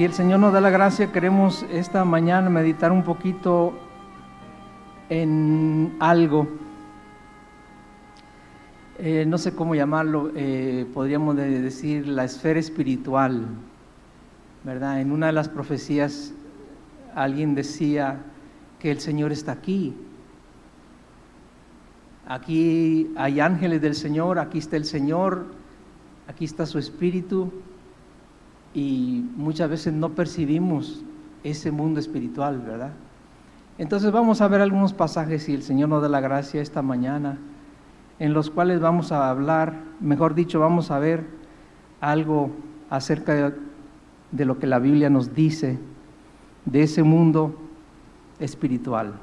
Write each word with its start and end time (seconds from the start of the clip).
Si 0.00 0.04
el 0.06 0.14
Señor 0.14 0.40
nos 0.40 0.54
da 0.54 0.62
la 0.62 0.70
gracia, 0.70 1.12
queremos 1.12 1.66
esta 1.70 2.06
mañana 2.06 2.48
meditar 2.48 2.90
un 2.90 3.02
poquito 3.02 3.74
en 5.10 5.94
algo. 6.00 6.48
Eh, 8.98 9.26
no 9.26 9.36
sé 9.36 9.54
cómo 9.54 9.74
llamarlo, 9.74 10.32
eh, 10.34 10.86
podríamos 10.94 11.36
decir 11.36 12.08
la 12.08 12.24
esfera 12.24 12.58
espiritual, 12.58 13.46
¿verdad? 14.64 15.02
En 15.02 15.12
una 15.12 15.26
de 15.26 15.32
las 15.32 15.50
profecías 15.50 16.32
alguien 17.14 17.54
decía 17.54 18.22
que 18.78 18.90
el 18.90 19.00
Señor 19.00 19.32
está 19.32 19.52
aquí. 19.52 19.94
Aquí 22.26 23.12
hay 23.16 23.38
ángeles 23.38 23.82
del 23.82 23.94
Señor, 23.94 24.38
aquí 24.38 24.60
está 24.60 24.78
el 24.78 24.86
Señor, 24.86 25.44
aquí 26.26 26.46
está 26.46 26.64
su 26.64 26.78
espíritu 26.78 27.52
y 28.74 29.24
muchas 29.36 29.68
veces 29.68 29.92
no 29.92 30.10
percibimos 30.10 31.02
ese 31.42 31.70
mundo 31.70 32.00
espiritual, 32.00 32.60
¿verdad? 32.60 32.92
Entonces 33.78 34.12
vamos 34.12 34.40
a 34.40 34.48
ver 34.48 34.60
algunos 34.60 34.92
pasajes, 34.92 35.48
y 35.48 35.54
el 35.54 35.62
Señor 35.62 35.88
nos 35.88 36.02
da 36.02 36.08
la 36.08 36.20
gracia 36.20 36.60
esta 36.60 36.82
mañana, 36.82 37.38
en 38.18 38.34
los 38.34 38.50
cuales 38.50 38.80
vamos 38.80 39.12
a 39.12 39.30
hablar, 39.30 39.74
mejor 40.00 40.34
dicho, 40.34 40.60
vamos 40.60 40.90
a 40.90 40.98
ver 40.98 41.24
algo 42.00 42.50
acerca 42.90 43.34
de, 43.34 43.54
de 44.32 44.44
lo 44.44 44.58
que 44.58 44.66
la 44.66 44.78
Biblia 44.78 45.08
nos 45.08 45.34
dice 45.34 45.78
de 46.66 46.82
ese 46.82 47.02
mundo 47.02 47.54
espiritual. 48.38 49.14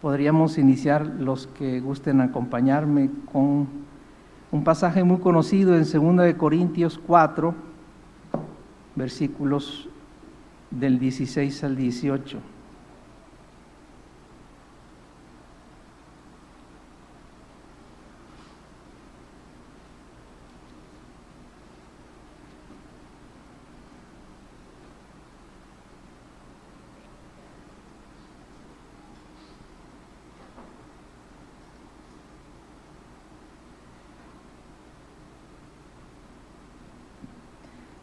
Podríamos 0.00 0.58
iniciar 0.58 1.06
los 1.06 1.48
que 1.48 1.80
gusten 1.80 2.20
acompañarme 2.20 3.10
con 3.30 3.87
un 4.50 4.64
pasaje 4.64 5.04
muy 5.04 5.18
conocido 5.18 5.76
en 5.76 5.84
2 5.84 6.24
de 6.24 6.36
Corintios 6.36 6.98
4, 7.06 7.54
versículos 8.96 9.88
del 10.70 10.98
16 10.98 11.64
al 11.64 11.76
18. 11.76 12.38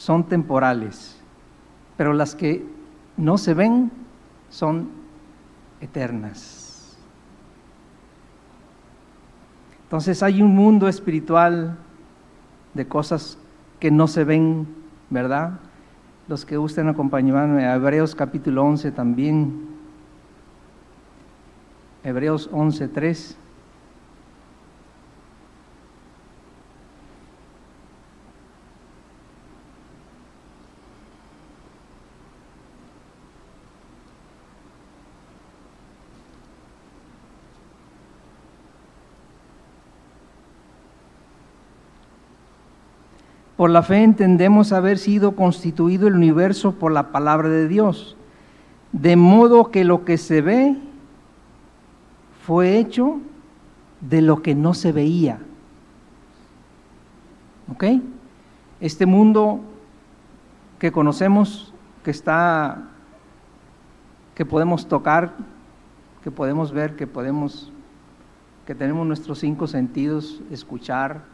son 0.00 0.24
temporales, 0.24 1.20
pero 1.98 2.14
las 2.14 2.34
que 2.34 2.64
no 3.18 3.36
se 3.36 3.52
ven 3.52 3.92
son 4.48 4.88
eternas. 5.82 6.96
Entonces 9.82 10.22
hay 10.22 10.40
un 10.40 10.54
mundo 10.54 10.88
espiritual 10.88 11.76
de 12.72 12.88
cosas 12.88 13.36
que 13.78 13.90
no 13.90 14.06
se 14.06 14.24
ven, 14.24 14.66
¿verdad? 15.10 15.60
Los 16.28 16.46
que 16.46 16.56
gusten 16.56 16.88
acompañarme 16.88 17.66
a 17.66 17.74
Hebreos 17.74 18.14
capítulo 18.14 18.64
11 18.64 18.92
también. 18.92 19.68
Hebreos 22.04 22.48
11, 22.50 22.88
3. 22.88 23.36
Por 43.60 43.68
la 43.68 43.82
fe 43.82 44.02
entendemos 44.02 44.72
haber 44.72 44.96
sido 44.96 45.32
constituido 45.32 46.08
el 46.08 46.14
universo 46.14 46.76
por 46.76 46.92
la 46.92 47.12
palabra 47.12 47.50
de 47.50 47.68
Dios, 47.68 48.16
de 48.92 49.16
modo 49.16 49.70
que 49.70 49.84
lo 49.84 50.06
que 50.06 50.16
se 50.16 50.40
ve 50.40 50.78
fue 52.46 52.78
hecho 52.78 53.20
de 54.00 54.22
lo 54.22 54.40
que 54.40 54.54
no 54.54 54.72
se 54.72 54.92
veía. 54.92 55.40
¿Ok? 57.70 57.84
Este 58.80 59.04
mundo 59.04 59.60
que 60.78 60.90
conocemos, 60.90 61.74
que 62.02 62.12
está, 62.12 62.88
que 64.34 64.46
podemos 64.46 64.88
tocar, 64.88 65.34
que 66.24 66.30
podemos 66.30 66.72
ver, 66.72 66.96
que 66.96 67.06
podemos, 67.06 67.70
que 68.64 68.74
tenemos 68.74 69.06
nuestros 69.06 69.38
cinco 69.38 69.66
sentidos, 69.66 70.40
escuchar, 70.50 71.24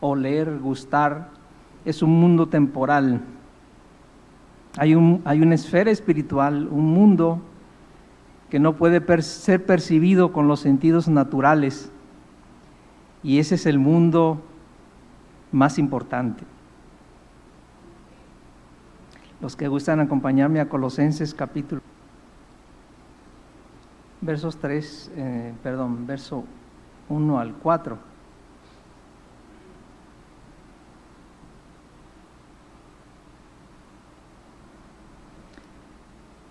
oler, 0.00 0.58
gustar, 0.58 1.39
es 1.84 2.02
un 2.02 2.20
mundo 2.20 2.46
temporal. 2.48 3.20
Hay, 4.76 4.94
un, 4.94 5.22
hay 5.24 5.40
una 5.42 5.54
esfera 5.54 5.90
espiritual, 5.90 6.68
un 6.70 6.86
mundo 6.86 7.40
que 8.50 8.58
no 8.58 8.76
puede 8.76 9.00
ser 9.22 9.64
percibido 9.64 10.32
con 10.32 10.48
los 10.48 10.60
sentidos 10.60 11.08
naturales. 11.08 11.90
Y 13.22 13.38
ese 13.38 13.54
es 13.54 13.66
el 13.66 13.78
mundo 13.78 14.42
más 15.52 15.78
importante. 15.78 16.44
Los 19.40 19.56
que 19.56 19.68
gustan 19.68 20.00
acompañarme 20.00 20.60
a 20.60 20.68
Colosenses 20.68 21.34
capítulo, 21.34 21.80
versos 24.20 24.58
3, 24.58 25.12
eh, 25.16 25.54
perdón, 25.62 26.06
verso 26.06 26.44
1 27.08 27.38
al 27.38 27.54
4. 27.54 28.09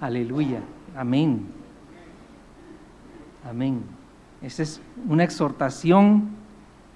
Aleluya. 0.00 0.60
Amén. 0.96 1.46
Amén. 3.48 3.82
Esa 4.40 4.62
es 4.62 4.80
una 5.06 5.24
exhortación 5.24 6.30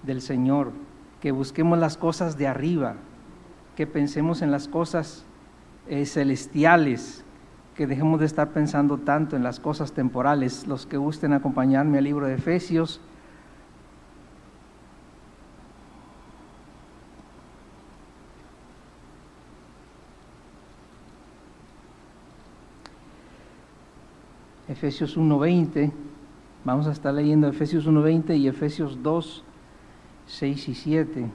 del 0.03 0.23
Señor, 0.23 0.73
que 1.21 1.31
busquemos 1.31 1.79
las 1.79 1.99
cosas 1.99 2.39
de 2.39 2.47
arriba, 2.47 2.95
que 3.77 3.87
pensemos 3.87 4.41
en 4.41 4.51
las 4.51 4.69
cosas 4.69 5.25
eh, 5.87 6.06
celestiales, 6.06 7.25
que 7.75 7.87
dejemos 7.87 8.21
de 8.21 8.27
estar 8.27 8.53
pensando 8.53 8.99
tanto 8.99 9.37
en 9.37 9.43
las 9.43 9.61
cosas 9.61 9.93
temporales. 9.93 10.67
Los 10.67 10.87
que 10.87 10.97
gusten 10.97 11.35
acompañarme 11.35 11.99
al 11.99 12.05
libro 12.05 12.27
de 12.27 12.35
Efesios, 12.35 13.01
Efesios 24.85 25.17
1.20, 25.17 25.91
vamos 26.63 26.87
a 26.87 26.93
estar 26.93 27.15
leyendo 27.15 27.49
Efesios 27.49 27.89
1.20 27.89 28.37
y 28.37 28.49
Efesios 28.49 29.03
2, 29.03 29.43
6 30.27 30.69
y 30.69 30.75
7. 30.75 31.31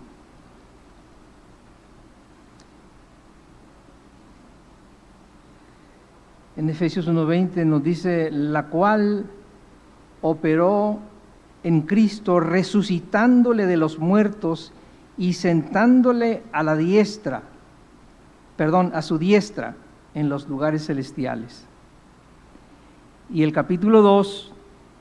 en 6.58 6.70
Efesios 6.70 7.08
1.20 7.08 7.66
nos 7.66 7.82
dice, 7.82 8.30
la 8.30 8.68
cual 8.68 9.26
operó 10.22 11.00
en 11.64 11.82
Cristo, 11.82 12.40
resucitándole 12.40 13.66
de 13.66 13.78
los 13.78 13.98
muertos 13.98 14.74
y 15.18 15.34
sentándole 15.34 16.44
a 16.52 16.62
la 16.62 16.76
diestra, 16.76 17.42
perdón, 18.58 18.92
a 18.94 19.02
su 19.02 19.18
diestra 19.18 19.76
en 20.14 20.30
los 20.30 20.48
lugares 20.48 20.86
celestiales. 20.86 21.69
Y 23.32 23.44
el 23.44 23.52
capítulo 23.54 24.02
2, 24.02 24.52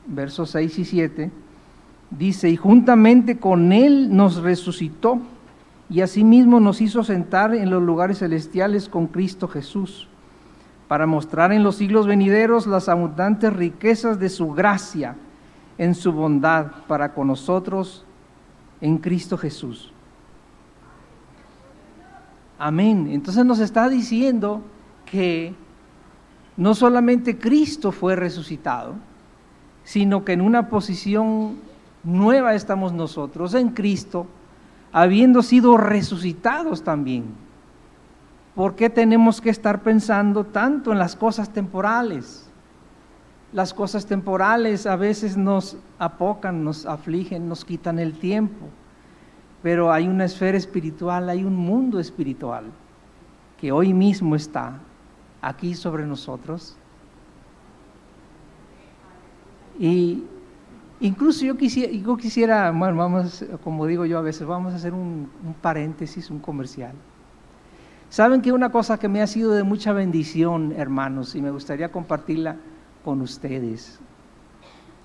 versos 0.07 0.51
6 0.51 0.79
y 0.79 0.85
7, 0.85 1.31
dice, 2.11 2.51
y 2.51 2.57
juntamente 2.57 3.39
con 3.39 3.73
él 3.73 4.15
nos 4.15 4.37
resucitó 4.37 5.19
y 5.91 6.03
asimismo 6.03 6.61
nos 6.61 6.81
hizo 6.81 7.03
sentar 7.05 7.55
en 7.55 7.71
los 7.71 7.83
lugares 7.83 8.19
celestiales 8.19 8.89
con 8.89 9.07
Cristo 9.07 9.49
Jesús, 9.49 10.09
para 10.89 11.07
mostrar 11.07 11.53
en 11.53 11.63
los 11.63 11.77
siglos 11.77 12.07
venideros 12.07 12.67
las 12.67 12.89
abundantes 12.89 13.53
riquezas 13.53 14.19
de 14.19 14.29
su 14.29 14.53
gracia 14.53 15.17
en 15.79 15.95
su 15.95 16.13
bondad 16.13 16.67
para 16.87 17.15
con 17.15 17.29
nosotros 17.29 18.05
en 18.81 18.99
Cristo 18.99 19.39
Jesús. 19.39 19.93
Amén. 22.59 23.09
Entonces 23.11 23.45
nos 23.45 23.61
está 23.61 23.89
diciendo 23.89 24.63
que 25.07 25.55
no 26.58 26.75
solamente 26.75 27.38
Cristo 27.38 27.93
fue 27.93 28.16
resucitado, 28.16 28.96
sino 29.84 30.25
que 30.25 30.32
en 30.32 30.40
una 30.40 30.69
posición 30.69 31.55
nueva 32.02 32.55
estamos 32.55 32.93
nosotros 32.93 33.55
en 33.55 33.69
Cristo, 33.69 34.26
habiendo 34.90 35.43
sido 35.43 35.76
resucitados 35.76 36.82
también. 36.82 37.26
¿Por 38.56 38.75
qué 38.75 38.90
tenemos 38.90 39.40
que 39.40 39.50
estar 39.50 39.82
pensando 39.82 40.44
tanto 40.44 40.90
en 40.90 40.99
las 40.99 41.14
cosas 41.14 41.52
temporales? 41.52 42.50
Las 43.52 43.72
cosas 43.72 44.05
temporales 44.06 44.84
a 44.87 44.96
veces 44.96 45.37
nos 45.37 45.76
apocan, 46.00 46.64
nos 46.64 46.87
afligen, 46.87 47.49
nos 47.49 47.64
quitan 47.64 48.00
el 48.00 48.19
tiempo, 48.19 48.66
pero 49.62 49.93
hay 49.93 50.08
una 50.08 50.25
esfera 50.25 50.58
espiritual, 50.58 51.28
hay 51.28 51.44
un 51.44 51.55
mundo 51.55 52.00
espiritual 52.00 52.64
que 53.60 53.70
hoy 53.70 53.94
mismo 53.94 54.34
está 54.34 54.81
aquí 55.40 55.75
sobre 55.75 56.06
nosotros. 56.06 56.76
Y 59.79 60.25
incluso 61.00 61.44
yo 61.44 61.56
quisiera, 61.56 61.93
yo 61.93 62.17
quisiera 62.17 62.70
bueno, 62.73 62.96
vamos, 62.96 63.44
como 63.62 63.87
digo 63.87 64.05
yo 64.06 64.19
a 64.19 64.23
veces, 64.23 64.46
vamos 64.46 64.73
a 64.73 64.76
hacer 64.76 64.93
un, 64.93 65.31
un 65.44 65.55
paréntesis, 65.55 66.31
un 66.31 66.40
comercial. 66.40 66.93
Saben 68.11 68.40
que 68.40 68.52
una 68.52 68.70
cosa 68.70 68.99
que 68.99 69.08
me 69.08 69.20
ha 69.20 69.26
sido 69.26 69.52
de 69.52 69.62
mucha 69.62 69.93
bendición, 69.93 70.73
hermanos, 70.73 71.35
y 71.35 71.43
me 71.43 71.50
gustaría 71.50 71.93
compartirla 71.93 72.56
con 73.05 73.20
ustedes, 73.20 74.00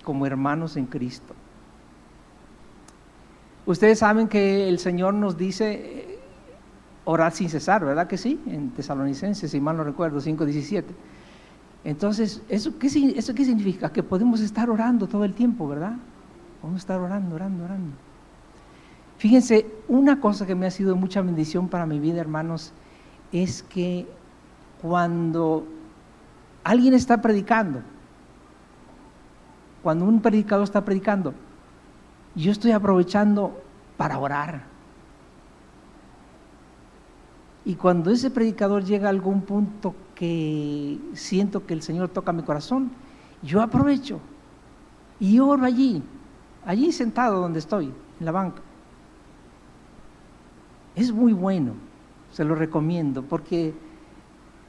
como 0.02 0.26
hermanos 0.26 0.76
en 0.76 0.86
Cristo. 0.86 1.34
Ustedes 3.66 4.00
saben 4.00 4.28
que 4.28 4.68
el 4.68 4.78
Señor 4.78 5.14
nos 5.14 5.36
dice 5.36 6.13
orar 7.04 7.32
sin 7.32 7.48
cesar, 7.48 7.84
¿verdad 7.84 8.06
que 8.06 8.16
sí? 8.16 8.40
En 8.46 8.70
Tesalonicenses, 8.70 9.50
si 9.50 9.60
mal 9.60 9.76
no 9.76 9.84
recuerdo, 9.84 10.20
5.17. 10.20 10.84
Entonces, 11.84 12.42
¿eso 12.48 12.78
qué, 12.78 12.86
¿eso 13.16 13.34
qué 13.34 13.44
significa? 13.44 13.92
Que 13.92 14.02
podemos 14.02 14.40
estar 14.40 14.70
orando 14.70 15.06
todo 15.06 15.24
el 15.24 15.34
tiempo, 15.34 15.68
¿verdad? 15.68 15.96
Podemos 16.60 16.80
estar 16.80 16.98
orando, 16.98 17.34
orando, 17.34 17.64
orando. 17.64 17.96
Fíjense, 19.18 19.66
una 19.88 20.20
cosa 20.20 20.46
que 20.46 20.54
me 20.54 20.66
ha 20.66 20.70
sido 20.70 20.96
mucha 20.96 21.20
bendición 21.20 21.68
para 21.68 21.86
mi 21.86 21.98
vida, 21.98 22.20
hermanos, 22.20 22.72
es 23.32 23.62
que 23.62 24.06
cuando 24.80 25.66
alguien 26.62 26.94
está 26.94 27.20
predicando, 27.20 27.80
cuando 29.82 30.06
un 30.06 30.20
predicador 30.20 30.64
está 30.64 30.84
predicando, 30.84 31.34
yo 32.34 32.50
estoy 32.50 32.72
aprovechando 32.72 33.62
para 33.96 34.18
orar. 34.18 34.73
Y 37.64 37.76
cuando 37.76 38.10
ese 38.10 38.30
predicador 38.30 38.84
llega 38.84 39.06
a 39.06 39.10
algún 39.10 39.42
punto 39.42 39.94
que 40.14 40.98
siento 41.14 41.66
que 41.66 41.74
el 41.74 41.82
Señor 41.82 42.08
toca 42.10 42.32
mi 42.32 42.42
corazón, 42.42 42.90
yo 43.42 43.62
aprovecho 43.62 44.20
y 45.18 45.38
oro 45.38 45.64
allí, 45.64 46.02
allí 46.66 46.92
sentado 46.92 47.40
donde 47.40 47.58
estoy, 47.58 47.86
en 48.20 48.26
la 48.26 48.32
banca. 48.32 48.60
Es 50.94 51.12
muy 51.12 51.32
bueno, 51.32 51.72
se 52.30 52.44
lo 52.44 52.54
recomiendo, 52.54 53.22
porque 53.22 53.74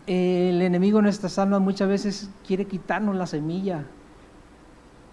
el 0.08 0.62
enemigo 0.62 1.00
en 1.00 1.04
nuestras 1.04 1.38
almas 1.38 1.62
muchas 1.62 1.90
veces 1.90 2.30
quiere 2.48 2.66
quitarnos 2.66 3.16
la 3.16 3.28
semilla, 3.28 3.86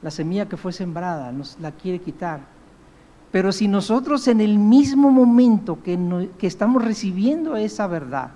la 0.02 0.10
semilla 0.10 0.48
que 0.48 0.56
fue 0.56 0.72
sembrada, 0.72 1.32
nos 1.32 1.58
la 1.60 1.72
quiere 1.72 2.00
quitar. 2.00 2.40
Pero 3.32 3.50
si 3.50 3.66
nosotros 3.66 4.28
en 4.28 4.42
el 4.42 4.58
mismo 4.58 5.10
momento 5.10 5.82
que, 5.82 6.28
que 6.38 6.46
estamos 6.46 6.84
recibiendo 6.84 7.56
esa 7.56 7.86
verdad, 7.86 8.30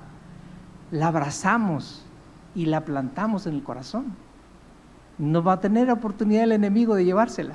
la 0.91 1.09
abrazamos 1.09 2.03
y 2.55 2.65
la 2.65 2.85
plantamos 2.85 3.47
en 3.47 3.55
el 3.55 3.63
corazón, 3.63 4.07
no 5.19 5.43
va 5.43 5.55
a 5.55 5.61
tener 5.61 5.91
oportunidad 5.91 6.45
el 6.45 6.53
enemigo 6.53 6.95
de 6.95 7.05
llevársela. 7.05 7.55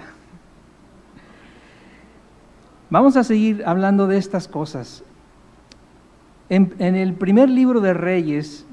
Vamos 2.91 3.17
a 3.17 3.23
seguir 3.23 3.63
hablando 3.65 4.05
de 4.05 4.17
estas 4.17 4.47
cosas. 4.47 5.03
En, 6.49 6.75
en, 6.77 6.95
el 6.95 7.13
primer 7.13 7.49
libro 7.49 7.81
de 7.81 7.93
Reyes, 7.93 8.65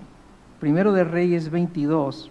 primero 0.61 0.93
de 0.93 1.05
Reyes 1.05 1.51
22, 1.51 2.31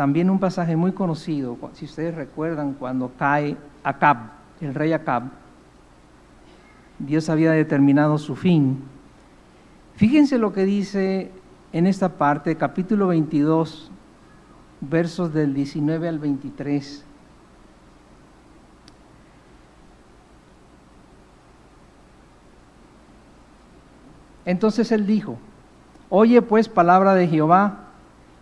también 0.00 0.30
un 0.30 0.38
pasaje 0.38 0.76
muy 0.76 0.92
conocido, 0.92 1.58
si 1.74 1.84
ustedes 1.84 2.14
recuerdan, 2.14 2.72
cuando 2.72 3.12
cae 3.18 3.54
Acab, 3.84 4.16
el 4.62 4.74
rey 4.74 4.94
Acab, 4.94 5.24
Dios 6.98 7.28
había 7.28 7.50
determinado 7.50 8.16
su 8.16 8.34
fin. 8.34 8.82
Fíjense 9.96 10.38
lo 10.38 10.54
que 10.54 10.64
dice 10.64 11.30
en 11.74 11.86
esta 11.86 12.16
parte, 12.16 12.56
capítulo 12.56 13.08
22, 13.08 13.90
versos 14.80 15.34
del 15.34 15.52
19 15.52 16.08
al 16.08 16.18
23. 16.18 17.04
Entonces 24.46 24.92
él 24.92 25.06
dijo, 25.06 25.36
oye 26.08 26.40
pues 26.40 26.70
palabra 26.70 27.12
de 27.14 27.28
Jehová, 27.28 27.79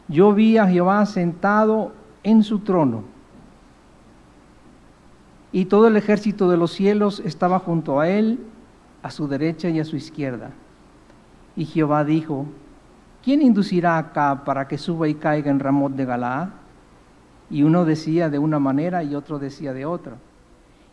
yo 0.08 0.32
vi 0.32 0.56
a 0.56 0.66
Jehová 0.66 1.04
sentado 1.06 1.92
en 2.22 2.42
su 2.42 2.60
trono 2.60 3.04
y 5.52 5.64
todo 5.64 5.88
el 5.88 5.96
ejército 5.96 6.50
de 6.50 6.56
los 6.56 6.72
cielos 6.72 7.20
estaba 7.24 7.58
junto 7.58 8.00
a 8.00 8.08
él, 8.08 8.38
a 9.02 9.10
su 9.10 9.28
derecha 9.28 9.68
y 9.68 9.80
a 9.80 9.84
su 9.84 9.96
izquierda. 9.96 10.50
Y 11.56 11.64
Jehová 11.64 12.04
dijo, 12.04 12.46
¿quién 13.24 13.40
inducirá 13.40 13.96
acá 13.96 14.44
para 14.44 14.68
que 14.68 14.76
suba 14.76 15.08
y 15.08 15.14
caiga 15.14 15.50
en 15.50 15.60
Ramot 15.60 15.92
de 15.92 16.04
Galaad? 16.04 16.48
Y 17.50 17.62
uno 17.62 17.86
decía 17.86 18.28
de 18.28 18.38
una 18.38 18.58
manera 18.58 19.02
y 19.02 19.14
otro 19.14 19.38
decía 19.38 19.72
de 19.72 19.86
otra. 19.86 20.16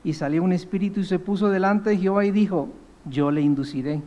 Y 0.03 0.13
salió 0.13 0.41
un 0.41 0.53
espíritu 0.53 1.01
y 1.01 1.05
se 1.05 1.19
puso 1.19 1.49
delante 1.49 1.89
de 1.89 1.97
Jehová 1.97 2.25
y 2.25 2.31
dijo, 2.31 2.69
yo 3.03 3.31
le 3.31 3.41
induciré. 3.41 4.01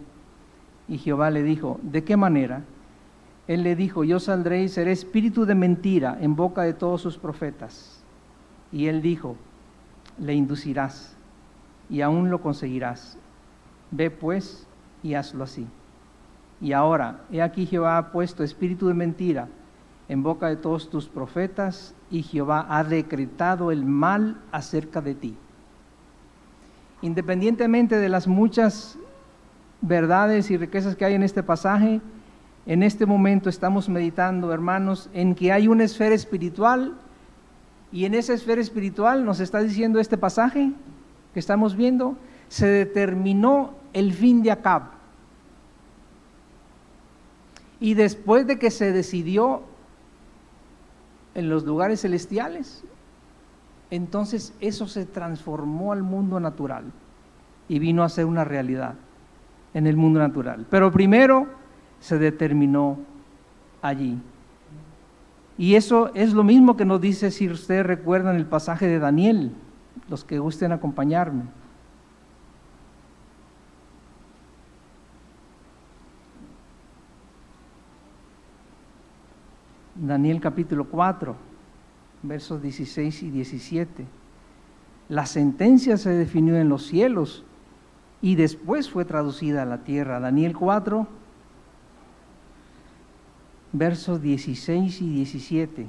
Y 0.88 0.96
Jehová 0.96 1.30
le 1.30 1.42
dijo, 1.42 1.78
¿de 1.82 2.04
qué 2.04 2.16
manera? 2.16 2.62
Él 3.48 3.62
le 3.62 3.74
dijo, 3.74 4.04
yo 4.04 4.20
saldré 4.20 4.62
y 4.62 4.68
seré 4.68 4.92
espíritu 4.92 5.46
de 5.46 5.54
mentira 5.54 6.18
en 6.20 6.36
boca 6.36 6.62
de 6.62 6.74
todos 6.74 7.00
sus 7.00 7.16
profetas. 7.16 8.04
Y 8.70 8.86
él 8.86 9.00
dijo, 9.00 9.36
le 10.18 10.34
inducirás 10.34 11.16
y 11.88 12.02
aún 12.02 12.30
lo 12.30 12.42
conseguirás. 12.42 13.16
Ve 13.90 14.10
pues 14.10 14.66
y 15.02 15.14
hazlo 15.14 15.44
así. 15.44 15.66
Y 16.60 16.72
ahora, 16.72 17.20
he 17.32 17.40
aquí 17.40 17.64
Jehová 17.64 17.96
ha 17.96 18.12
puesto 18.12 18.44
espíritu 18.44 18.88
de 18.88 18.94
mentira 18.94 19.48
en 20.08 20.22
boca 20.22 20.48
de 20.48 20.56
todos 20.56 20.90
tus 20.90 21.08
profetas 21.08 21.94
y 22.10 22.22
Jehová 22.22 22.66
ha 22.68 22.84
decretado 22.84 23.70
el 23.70 23.84
mal 23.84 24.40
acerca 24.52 25.00
de 25.00 25.14
ti. 25.14 25.36
Independientemente 27.00 27.96
de 27.96 28.08
las 28.10 28.26
muchas 28.26 28.98
verdades 29.80 30.50
y 30.50 30.56
riquezas 30.56 30.96
que 30.96 31.04
hay 31.04 31.14
en 31.14 31.22
este 31.22 31.42
pasaje, 31.42 32.00
en 32.68 32.82
este 32.82 33.06
momento 33.06 33.48
estamos 33.48 33.88
meditando, 33.88 34.52
hermanos, 34.52 35.08
en 35.14 35.34
que 35.34 35.52
hay 35.52 35.68
una 35.68 35.84
esfera 35.84 36.14
espiritual 36.14 36.94
y 37.90 38.04
en 38.04 38.12
esa 38.12 38.34
esfera 38.34 38.60
espiritual 38.60 39.24
nos 39.24 39.40
está 39.40 39.60
diciendo 39.60 39.98
este 39.98 40.18
pasaje 40.18 40.72
que 41.32 41.40
estamos 41.40 41.74
viendo, 41.74 42.18
se 42.48 42.66
determinó 42.66 43.70
el 43.94 44.12
fin 44.12 44.42
de 44.42 44.50
Acab. 44.50 44.82
Y 47.80 47.94
después 47.94 48.46
de 48.46 48.58
que 48.58 48.70
se 48.70 48.92
decidió 48.92 49.62
en 51.34 51.48
los 51.48 51.64
lugares 51.64 52.02
celestiales, 52.02 52.84
entonces 53.90 54.52
eso 54.60 54.86
se 54.86 55.06
transformó 55.06 55.94
al 55.94 56.02
mundo 56.02 56.38
natural 56.38 56.84
y 57.66 57.78
vino 57.78 58.04
a 58.04 58.10
ser 58.10 58.26
una 58.26 58.44
realidad. 58.44 58.94
en 59.74 59.86
el 59.86 59.96
mundo 59.96 60.18
natural. 60.18 60.66
Pero 60.70 60.90
primero 60.90 61.57
se 62.00 62.18
determinó 62.18 62.98
allí. 63.82 64.18
Y 65.56 65.74
eso 65.74 66.12
es 66.14 66.32
lo 66.32 66.44
mismo 66.44 66.76
que 66.76 66.84
nos 66.84 67.00
dice, 67.00 67.30
si 67.30 67.50
ustedes 67.50 67.84
recuerdan 67.84 68.36
el 68.36 68.46
pasaje 68.46 68.86
de 68.86 69.00
Daniel, 69.00 69.52
los 70.08 70.24
que 70.24 70.38
gusten 70.38 70.72
acompañarme. 70.72 71.42
Daniel 79.96 80.40
capítulo 80.40 80.84
4, 80.84 81.34
versos 82.22 82.62
16 82.62 83.24
y 83.24 83.30
17. 83.30 84.06
La 85.08 85.26
sentencia 85.26 85.96
se 85.96 86.10
definió 86.10 86.56
en 86.56 86.68
los 86.68 86.86
cielos 86.86 87.44
y 88.22 88.36
después 88.36 88.88
fue 88.88 89.04
traducida 89.04 89.62
a 89.62 89.66
la 89.66 89.78
tierra. 89.78 90.20
Daniel 90.20 90.56
4, 90.56 91.08
versos 93.72 94.22
16 94.22 95.02
y 95.02 95.14
17. 95.14 95.86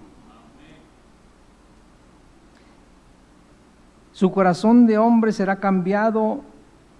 Su 4.11 4.31
corazón 4.31 4.85
de 4.85 4.97
hombre 4.97 5.31
será 5.31 5.61
cambiado, 5.61 6.41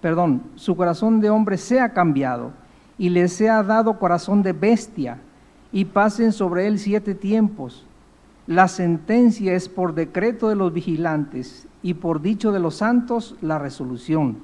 perdón, 0.00 0.42
su 0.54 0.74
corazón 0.74 1.20
de 1.20 1.28
hombre 1.28 1.58
sea 1.58 1.92
cambiado 1.92 2.52
y 2.96 3.10
le 3.10 3.28
sea 3.28 3.62
dado 3.62 3.98
corazón 3.98 4.42
de 4.42 4.52
bestia 4.52 5.18
y 5.72 5.84
pasen 5.84 6.32
sobre 6.32 6.66
él 6.66 6.78
siete 6.78 7.14
tiempos. 7.14 7.86
La 8.46 8.68
sentencia 8.68 9.54
es 9.54 9.68
por 9.68 9.94
decreto 9.94 10.48
de 10.48 10.56
los 10.56 10.72
vigilantes 10.72 11.68
y 11.82 11.94
por 11.94 12.22
dicho 12.22 12.52
de 12.52 12.60
los 12.60 12.76
santos 12.76 13.36
la 13.42 13.58
resolución, 13.58 14.38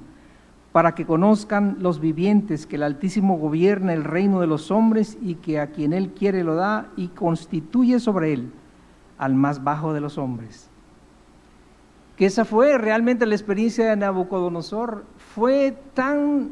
para 0.77 0.93
que 0.93 1.07
conozcan 1.07 1.77
los 1.79 1.99
vivientes 1.99 2.67
que 2.67 2.75
el 2.75 2.83
Altísimo 2.83 3.39
gobierna 3.39 3.93
el 3.93 4.03
reino 4.03 4.41
de 4.41 4.45
los 4.45 4.69
hombres 4.69 5.17
y 5.23 5.33
que 5.33 5.59
a 5.59 5.71
quien 5.71 5.91
él 5.91 6.11
quiere 6.11 6.43
lo 6.43 6.53
da 6.53 6.91
y 6.95 7.07
constituye 7.07 7.99
sobre 7.99 8.33
él 8.33 8.51
al 9.17 9.33
más 9.33 9.63
bajo 9.63 9.91
de 9.91 10.01
los 10.01 10.19
hombres. 10.19 10.69
Que 12.15 12.27
esa 12.27 12.45
fue 12.45 12.77
realmente 12.77 13.25
la 13.25 13.33
experiencia 13.33 13.89
de 13.89 13.95
Nabucodonosor. 13.95 15.03
Fue 15.33 15.75
tan, 15.95 16.51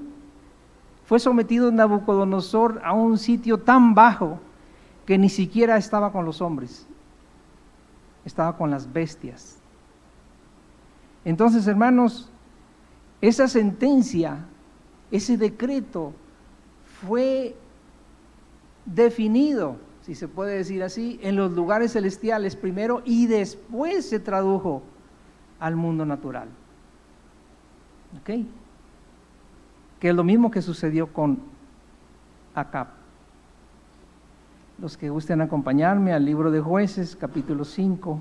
fue 1.04 1.20
sometido 1.20 1.72
Nabucodonosor 1.72 2.82
a 2.84 2.94
un 2.94 3.20
sitio 3.20 3.60
tan 3.60 3.94
bajo 3.94 4.40
que 5.06 5.20
ni 5.20 5.30
siquiera 5.30 5.78
estaba 5.78 6.12
con 6.12 6.26
los 6.26 6.42
hombres, 6.42 6.88
estaba 8.26 8.58
con 8.58 8.72
las 8.72 8.92
bestias. 8.92 9.60
Entonces, 11.24 11.68
hermanos, 11.68 12.32
esa 13.28 13.48
sentencia, 13.48 14.46
ese 15.12 15.38
decreto 15.38 16.14
fue 17.02 17.56
definido, 18.86 19.78
si 20.02 20.16
se 20.16 20.28
puede 20.28 20.58
decir 20.58 20.84
así, 20.84 21.20
en 21.22 21.36
los 21.36 21.52
lugares 21.52 21.94
celestiales 21.94 22.56
primero 22.56 23.02
y 23.06 23.28
después 23.28 24.08
se 24.08 24.20
tradujo 24.20 24.84
al 25.60 25.76
mundo 25.76 26.06
natural. 26.06 26.50
¿Ok? 28.20 28.46
Que 30.00 30.10
es 30.10 30.16
lo 30.16 30.24
mismo 30.24 30.52
que 30.52 30.62
sucedió 30.62 31.12
con 31.12 31.40
Acab 32.54 32.88
los 34.78 34.98
que 34.98 35.10
gusten 35.10 35.42
acompañarme 35.42 36.14
al 36.14 36.26
libro 36.26 36.52
de 36.52 36.60
jueces, 36.60 37.16
capítulo 37.16 37.64
5. 37.64 38.20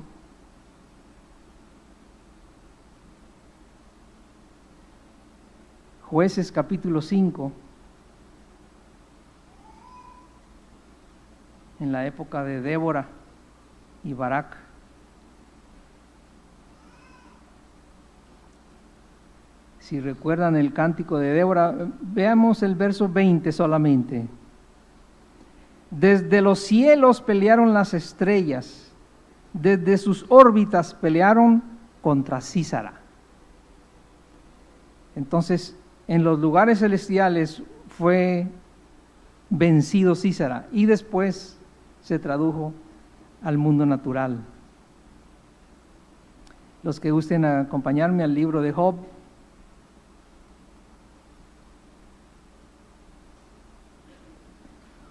Jueces 6.14 6.52
capítulo 6.52 7.02
5, 7.02 7.50
en 11.80 11.90
la 11.90 12.06
época 12.06 12.44
de 12.44 12.60
Débora 12.60 13.08
y 14.04 14.12
Barak. 14.12 14.56
Si 19.80 19.98
recuerdan 19.98 20.54
el 20.54 20.72
cántico 20.72 21.18
de 21.18 21.32
Débora, 21.32 21.74
veamos 22.00 22.62
el 22.62 22.76
verso 22.76 23.08
20 23.08 23.50
solamente. 23.50 24.28
Desde 25.90 26.42
los 26.42 26.60
cielos 26.60 27.22
pelearon 27.22 27.74
las 27.74 27.92
estrellas, 27.92 28.92
desde 29.52 29.98
sus 29.98 30.26
órbitas 30.28 30.94
pelearon 30.94 31.60
contra 32.00 32.40
Císara. 32.40 33.00
Entonces, 35.16 35.76
en 36.06 36.24
los 36.24 36.38
lugares 36.38 36.80
celestiales 36.80 37.62
fue 37.88 38.48
vencido 39.50 40.14
Císara 40.14 40.66
y 40.72 40.86
después 40.86 41.58
se 42.02 42.18
tradujo 42.18 42.72
al 43.42 43.58
mundo 43.58 43.86
natural. 43.86 44.40
Los 46.82 47.00
que 47.00 47.10
gusten 47.10 47.44
acompañarme 47.44 48.22
al 48.24 48.34
libro 48.34 48.60
de 48.60 48.72
Job, 48.72 48.96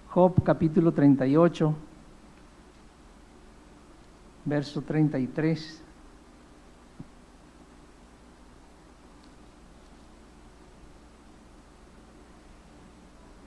Job 0.08 0.44
capítulo 0.44 0.92
38, 0.92 1.74
verso 4.44 4.82
33. 4.82 5.83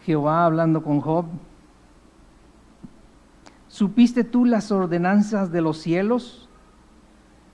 Jehová 0.07 0.45
hablando 0.45 0.81
con 0.81 1.01
Job, 1.01 1.25
¿supiste 3.67 4.23
tú 4.23 4.45
las 4.45 4.71
ordenanzas 4.71 5.51
de 5.51 5.61
los 5.61 5.77
cielos? 5.77 6.49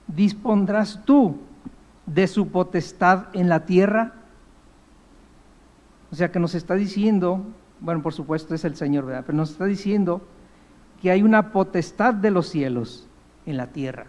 ¿Dispondrás 0.06 1.04
tú 1.04 1.36
de 2.06 2.26
su 2.28 2.48
potestad 2.48 3.26
en 3.34 3.50
la 3.50 3.66
tierra? 3.66 4.14
O 6.10 6.14
sea 6.14 6.32
que 6.32 6.40
nos 6.40 6.54
está 6.54 6.74
diciendo 6.74 7.44
bueno, 7.84 8.02
por 8.02 8.14
supuesto 8.14 8.54
es 8.54 8.64
el 8.64 8.76
Señor, 8.76 9.04
¿verdad? 9.04 9.24
Pero 9.26 9.36
nos 9.36 9.50
está 9.50 9.66
diciendo 9.66 10.22
que 11.02 11.10
hay 11.10 11.22
una 11.22 11.52
potestad 11.52 12.14
de 12.14 12.30
los 12.30 12.48
cielos 12.48 13.06
en 13.44 13.58
la 13.58 13.66
tierra. 13.66 14.06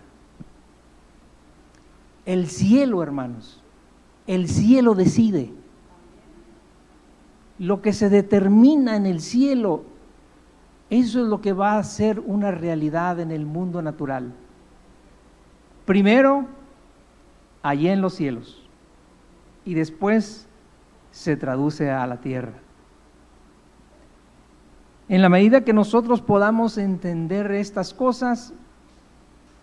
El 2.25 2.47
cielo, 2.47 3.03
hermanos, 3.03 3.61
el 4.27 4.47
cielo 4.47 4.95
decide. 4.95 5.51
Lo 7.57 7.81
que 7.81 7.93
se 7.93 8.09
determina 8.09 8.95
en 8.95 9.05
el 9.05 9.21
cielo, 9.21 9.83
eso 10.89 11.21
es 11.21 11.27
lo 11.27 11.41
que 11.41 11.53
va 11.53 11.77
a 11.77 11.83
ser 11.83 12.19
una 12.19 12.51
realidad 12.51 13.19
en 13.19 13.31
el 13.31 13.45
mundo 13.45 13.81
natural. 13.81 14.33
Primero, 15.85 16.45
allí 17.63 17.87
en 17.87 18.01
los 18.01 18.13
cielos, 18.13 18.67
y 19.63 19.73
después 19.73 20.47
se 21.11 21.37
traduce 21.37 21.89
a 21.89 22.05
la 22.05 22.17
tierra. 22.17 22.53
En 25.07 25.21
la 25.21 25.29
medida 25.29 25.63
que 25.63 25.73
nosotros 25.73 26.21
podamos 26.21 26.77
entender 26.77 27.51
estas 27.51 27.93
cosas 27.93 28.53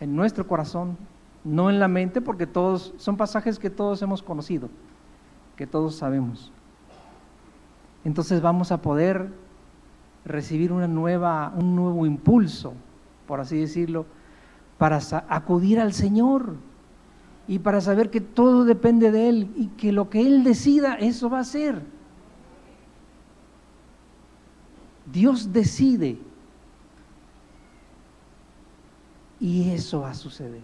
en 0.00 0.14
nuestro 0.16 0.46
corazón, 0.46 0.96
no 1.44 1.68
en 1.68 1.80
la 1.80 1.88
mente, 1.88 2.20
porque 2.20 2.46
todos 2.46 2.94
son 2.96 3.16
pasajes 3.16 3.58
que 3.58 3.70
todos 3.70 4.00
hemos 4.02 4.22
conocido, 4.22 4.68
que 5.56 5.66
todos 5.66 5.96
sabemos. 5.96 6.52
Entonces 8.04 8.40
vamos 8.40 8.72
a 8.72 8.82
poder 8.82 9.32
recibir 10.24 10.72
un 10.72 10.94
nuevo 10.94 12.06
impulso, 12.06 12.74
por 13.26 13.40
así 13.40 13.58
decirlo, 13.58 14.06
para 14.78 14.98
acudir 15.28 15.78
al 15.80 15.92
Señor 15.92 16.56
y 17.46 17.58
para 17.58 17.80
saber 17.80 18.10
que 18.10 18.20
todo 18.20 18.64
depende 18.64 19.10
de 19.10 19.28
Él 19.28 19.52
y 19.56 19.66
que 19.68 19.92
lo 19.92 20.10
que 20.10 20.20
Él 20.20 20.44
decida, 20.44 20.94
eso 20.94 21.30
va 21.30 21.40
a 21.40 21.44
ser. 21.44 21.82
Dios 25.12 25.52
decide. 25.52 26.18
Y 29.38 29.70
eso 29.70 30.02
va 30.02 30.10
a 30.10 30.14
suceder. 30.14 30.62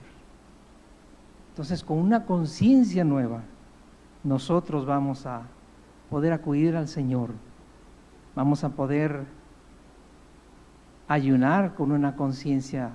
Entonces, 1.50 1.82
con 1.82 1.98
una 1.98 2.24
conciencia 2.24 3.02
nueva, 3.02 3.42
nosotros 4.22 4.86
vamos 4.86 5.26
a 5.26 5.42
poder 6.10 6.32
acudir 6.32 6.76
al 6.76 6.88
Señor. 6.88 7.30
Vamos 8.34 8.64
a 8.64 8.70
poder 8.70 9.24
ayunar 11.08 11.74
con 11.74 11.92
una 11.92 12.16
conciencia 12.16 12.90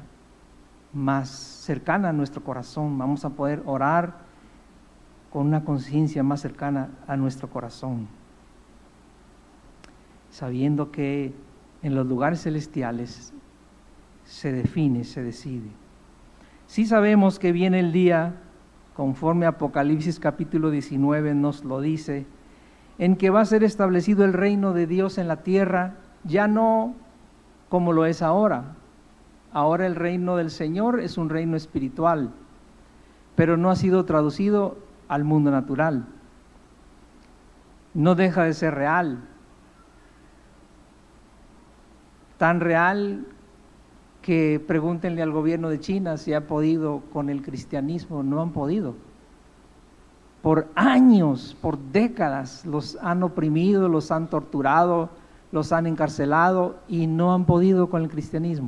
más 0.94 1.30
cercana 1.30 2.10
a 2.10 2.14
nuestro 2.14 2.44
corazón. 2.44 2.98
Vamos 2.98 3.26
a 3.26 3.30
poder 3.30 3.64
orar 3.66 4.18
con 5.32 5.48
una 5.48 5.64
conciencia 5.64 6.24
más 6.24 6.42
cercana 6.42 6.90
a 7.08 7.18
nuestro 7.18 7.50
corazón 7.50 8.08
sabiendo 10.34 10.90
que 10.90 11.32
en 11.84 11.94
los 11.94 12.08
lugares 12.08 12.42
celestiales 12.42 13.34
se 14.26 14.52
define, 14.52 15.04
se 15.04 15.22
decide. 15.22 15.70
Sí 16.66 16.88
sabemos 16.88 17.38
que 17.38 17.52
viene 17.52 17.80
el 17.80 17.92
día, 17.92 18.42
conforme 18.96 19.46
Apocalipsis 19.46 20.20
capítulo 20.20 20.72
19 20.72 21.36
nos 21.36 21.64
lo 21.64 21.82
dice, 21.82 22.26
en 22.98 23.16
que 23.16 23.30
va 23.30 23.42
a 23.42 23.46
ser 23.46 23.64
establecido 23.64 24.24
el 24.26 24.34
reino 24.34 24.74
de 24.74 24.88
Dios 24.88 25.18
en 25.18 25.28
la 25.28 25.38
tierra, 25.38 25.96
ya 26.24 26.48
no 26.48 26.96
como 27.70 27.94
lo 27.94 28.06
es 28.06 28.22
ahora. 28.22 28.76
Ahora 29.52 29.86
el 29.86 29.96
reino 29.96 30.36
del 30.36 30.52
Señor 30.52 31.00
es 31.00 31.18
un 31.18 31.30
reino 31.30 31.56
espiritual, 31.56 32.32
pero 33.36 33.58
no 33.58 33.70
ha 33.70 33.76
sido 33.76 34.06
traducido 34.06 34.78
al 35.08 35.24
mundo 35.24 35.52
natural. 35.52 36.06
No 37.94 38.16
deja 38.16 38.44
de 38.44 38.54
ser 38.54 38.74
real. 38.74 39.20
Tan 42.38 42.60
real 42.60 43.28
que 44.22 44.64
pregúntenle 44.66 45.22
al 45.22 45.32
gobierno 45.32 45.70
de 45.70 45.80
China 45.80 46.18
si 46.18 46.34
ha 46.34 46.48
podido 46.48 47.02
con 47.12 47.30
el 47.30 47.44
cristianismo. 47.44 48.24
No 48.24 48.42
han 48.42 48.52
podido 48.52 48.96
por 50.44 50.68
años, 50.76 51.58
por 51.62 51.80
décadas, 51.80 52.66
los 52.66 52.98
han 53.02 53.24
oprimido, 53.24 53.88
los 53.88 54.12
han 54.12 54.28
torturado, 54.28 55.10
los 55.54 55.72
han 55.72 55.88
encarcelado 55.88 56.76
y 56.90 57.08
no 57.08 57.34
han 57.34 57.46
podido 57.46 57.90
con 57.90 58.02
el 58.04 58.10
cristianismo. 58.10 58.68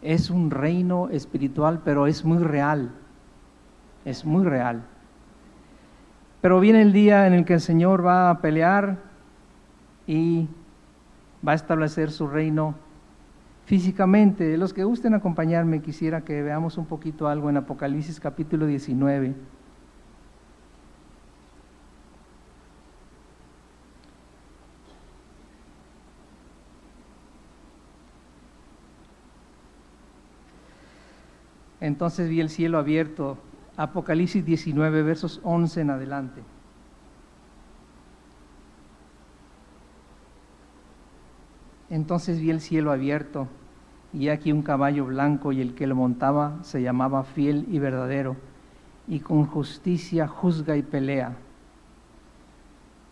Es 0.00 0.30
un 0.30 0.50
reino 0.50 1.10
espiritual, 1.10 1.82
pero 1.84 2.06
es 2.06 2.24
muy 2.24 2.38
real, 2.38 2.92
es 4.06 4.24
muy 4.24 4.44
real. 4.44 4.84
Pero 6.40 6.60
viene 6.60 6.80
el 6.80 6.94
día 6.94 7.26
en 7.26 7.34
el 7.34 7.44
que 7.44 7.54
el 7.54 7.60
Señor 7.60 8.06
va 8.06 8.30
a 8.30 8.40
pelear 8.40 9.00
y 10.06 10.48
va 11.46 11.52
a 11.52 11.56
establecer 11.56 12.10
su 12.10 12.26
reino 12.26 12.74
físicamente. 13.64 14.56
Los 14.56 14.72
que 14.72 14.84
gusten 14.84 15.14
acompañarme, 15.14 15.82
quisiera 15.82 16.22
que 16.22 16.42
veamos 16.42 16.78
un 16.78 16.86
poquito 16.86 17.28
algo 17.28 17.50
en 17.50 17.56
Apocalipsis 17.56 18.20
capítulo 18.20 18.66
19. 18.66 19.34
Entonces 31.80 32.30
vi 32.30 32.40
el 32.40 32.48
cielo 32.48 32.78
abierto, 32.78 33.36
Apocalipsis 33.76 34.42
19, 34.42 35.02
versos 35.02 35.40
11 35.42 35.82
en 35.82 35.90
adelante. 35.90 36.42
Entonces 41.94 42.40
vi 42.40 42.50
el 42.50 42.60
cielo 42.60 42.90
abierto 42.90 43.46
y 44.12 44.26
aquí 44.26 44.50
un 44.50 44.62
caballo 44.62 45.06
blanco 45.06 45.52
y 45.52 45.60
el 45.60 45.76
que 45.76 45.86
lo 45.86 45.94
montaba 45.94 46.58
se 46.62 46.82
llamaba 46.82 47.22
fiel 47.22 47.66
y 47.70 47.78
verdadero 47.78 48.34
y 49.06 49.20
con 49.20 49.46
justicia 49.46 50.26
juzga 50.26 50.76
y 50.76 50.82
pelea. 50.82 51.36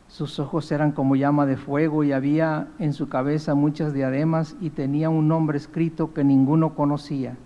Sus 0.09 0.41
ojos 0.41 0.73
eran 0.73 0.91
como 0.91 1.15
llama 1.15 1.47
de 1.47 1.57
fuego 1.57 2.03
y 2.03 2.11
había 2.11 2.71
en 2.81 2.93
su 2.93 3.09
cabeza 3.09 3.55
muchas 3.55 3.95
diademas 3.95 4.57
y 4.61 4.71
tenía 4.71 5.11
un 5.11 5.29
nombre 5.29 5.59
escrito 5.59 6.13
que 6.13 6.25
ninguno 6.25 6.75
conocía, 6.75 7.37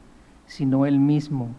sino 0.46 0.87
él 0.87 0.99
mismo. 0.99 1.51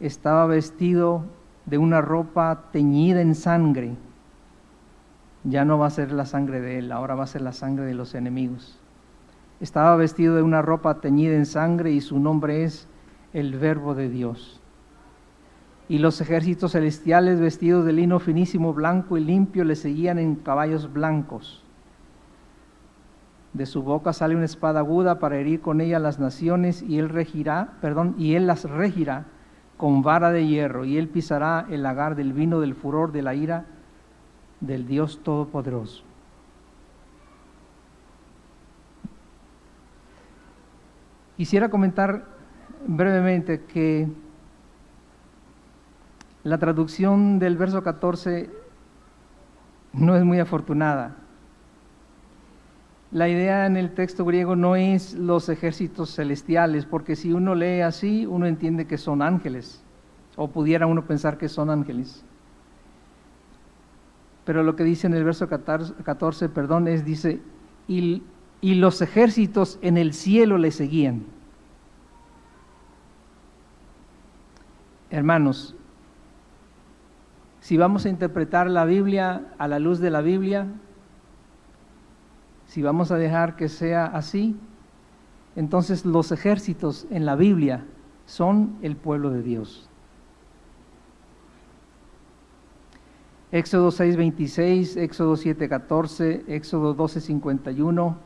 Estaba 0.00 0.46
vestido 0.46 1.22
de 1.64 1.78
una 1.78 2.00
ropa 2.00 2.64
teñida 2.72 3.20
en 3.20 3.36
sangre 3.36 3.94
ya 5.44 5.64
no 5.64 5.78
va 5.78 5.86
a 5.86 5.90
ser 5.90 6.10
la 6.10 6.26
sangre 6.26 6.60
de 6.60 6.78
él, 6.78 6.90
ahora 6.90 7.14
va 7.14 7.24
a 7.24 7.28
ser 7.28 7.42
la 7.42 7.52
sangre 7.52 7.84
de 7.84 7.94
los 7.94 8.14
enemigos. 8.14 8.78
Estaba 9.60 9.94
vestido 9.96 10.34
de 10.34 10.42
una 10.42 10.62
ropa 10.62 11.00
teñida 11.00 11.34
en 11.34 11.46
sangre 11.46 11.92
y 11.92 12.00
su 12.00 12.18
nombre 12.18 12.64
es 12.64 12.88
el 13.32 13.56
Verbo 13.58 13.94
de 13.94 14.08
Dios. 14.08 14.60
Y 15.86 15.98
los 15.98 16.20
ejércitos 16.20 16.72
celestiales 16.72 17.40
vestidos 17.40 17.84
de 17.84 17.92
lino 17.92 18.18
finísimo, 18.18 18.72
blanco 18.72 19.18
y 19.18 19.24
limpio 19.24 19.64
le 19.64 19.76
seguían 19.76 20.18
en 20.18 20.36
caballos 20.36 20.92
blancos. 20.92 21.62
De 23.52 23.66
su 23.66 23.82
boca 23.82 24.12
sale 24.12 24.34
una 24.34 24.46
espada 24.46 24.80
aguda 24.80 25.18
para 25.18 25.36
herir 25.36 25.60
con 25.60 25.80
ella 25.80 25.98
las 25.98 26.18
naciones 26.18 26.82
y 26.82 26.98
él 26.98 27.10
regirá, 27.10 27.74
perdón, 27.80 28.14
y 28.18 28.34
él 28.34 28.46
las 28.46 28.64
regirá 28.64 29.26
con 29.76 30.02
vara 30.02 30.32
de 30.32 30.46
hierro 30.46 30.84
y 30.84 30.96
él 30.96 31.08
pisará 31.08 31.66
el 31.68 31.82
lagar 31.82 32.16
del 32.16 32.32
vino 32.32 32.60
del 32.60 32.74
furor 32.74 33.12
de 33.12 33.22
la 33.22 33.34
ira 33.34 33.66
del 34.66 34.86
Dios 34.86 35.20
Todopoderoso. 35.22 36.02
Quisiera 41.36 41.68
comentar 41.68 42.26
brevemente 42.86 43.64
que 43.64 44.08
la 46.44 46.58
traducción 46.58 47.38
del 47.38 47.56
verso 47.56 47.82
14 47.82 48.50
no 49.94 50.16
es 50.16 50.24
muy 50.24 50.38
afortunada. 50.38 51.16
La 53.10 53.28
idea 53.28 53.66
en 53.66 53.76
el 53.76 53.94
texto 53.94 54.24
griego 54.24 54.56
no 54.56 54.76
es 54.76 55.14
los 55.14 55.48
ejércitos 55.48 56.14
celestiales, 56.14 56.84
porque 56.84 57.16
si 57.16 57.32
uno 57.32 57.54
lee 57.54 57.80
así, 57.80 58.26
uno 58.26 58.46
entiende 58.46 58.86
que 58.86 58.98
son 58.98 59.22
ángeles, 59.22 59.82
o 60.36 60.48
pudiera 60.48 60.86
uno 60.86 61.04
pensar 61.06 61.38
que 61.38 61.48
son 61.48 61.70
ángeles. 61.70 62.24
Pero 64.44 64.62
lo 64.62 64.76
que 64.76 64.84
dice 64.84 65.06
en 65.06 65.14
el 65.14 65.24
verso 65.24 65.48
14, 65.48 66.48
perdón, 66.50 66.88
es, 66.88 67.04
dice, 67.04 67.40
y, 67.88 68.22
y 68.60 68.74
los 68.74 69.00
ejércitos 69.00 69.78
en 69.82 69.96
el 69.96 70.12
cielo 70.12 70.58
le 70.58 70.70
seguían. 70.70 71.24
Hermanos, 75.10 75.74
si 77.60 77.76
vamos 77.76 78.04
a 78.04 78.10
interpretar 78.10 78.68
la 78.68 78.84
Biblia 78.84 79.46
a 79.56 79.68
la 79.68 79.78
luz 79.78 79.98
de 79.98 80.10
la 80.10 80.20
Biblia, 80.20 80.66
si 82.66 82.82
vamos 82.82 83.10
a 83.10 83.16
dejar 83.16 83.56
que 83.56 83.68
sea 83.68 84.04
así, 84.04 84.56
entonces 85.56 86.04
los 86.04 86.32
ejércitos 86.32 87.06
en 87.10 87.24
la 87.24 87.36
Biblia 87.36 87.84
son 88.26 88.76
el 88.82 88.96
pueblo 88.96 89.30
de 89.30 89.42
Dios. 89.42 89.88
Éxodo 93.54 93.92
6:26, 93.92 94.96
Éxodo 94.96 95.36
7:14, 95.36 96.42
Éxodo 96.48 96.92
12:51, 96.92 98.16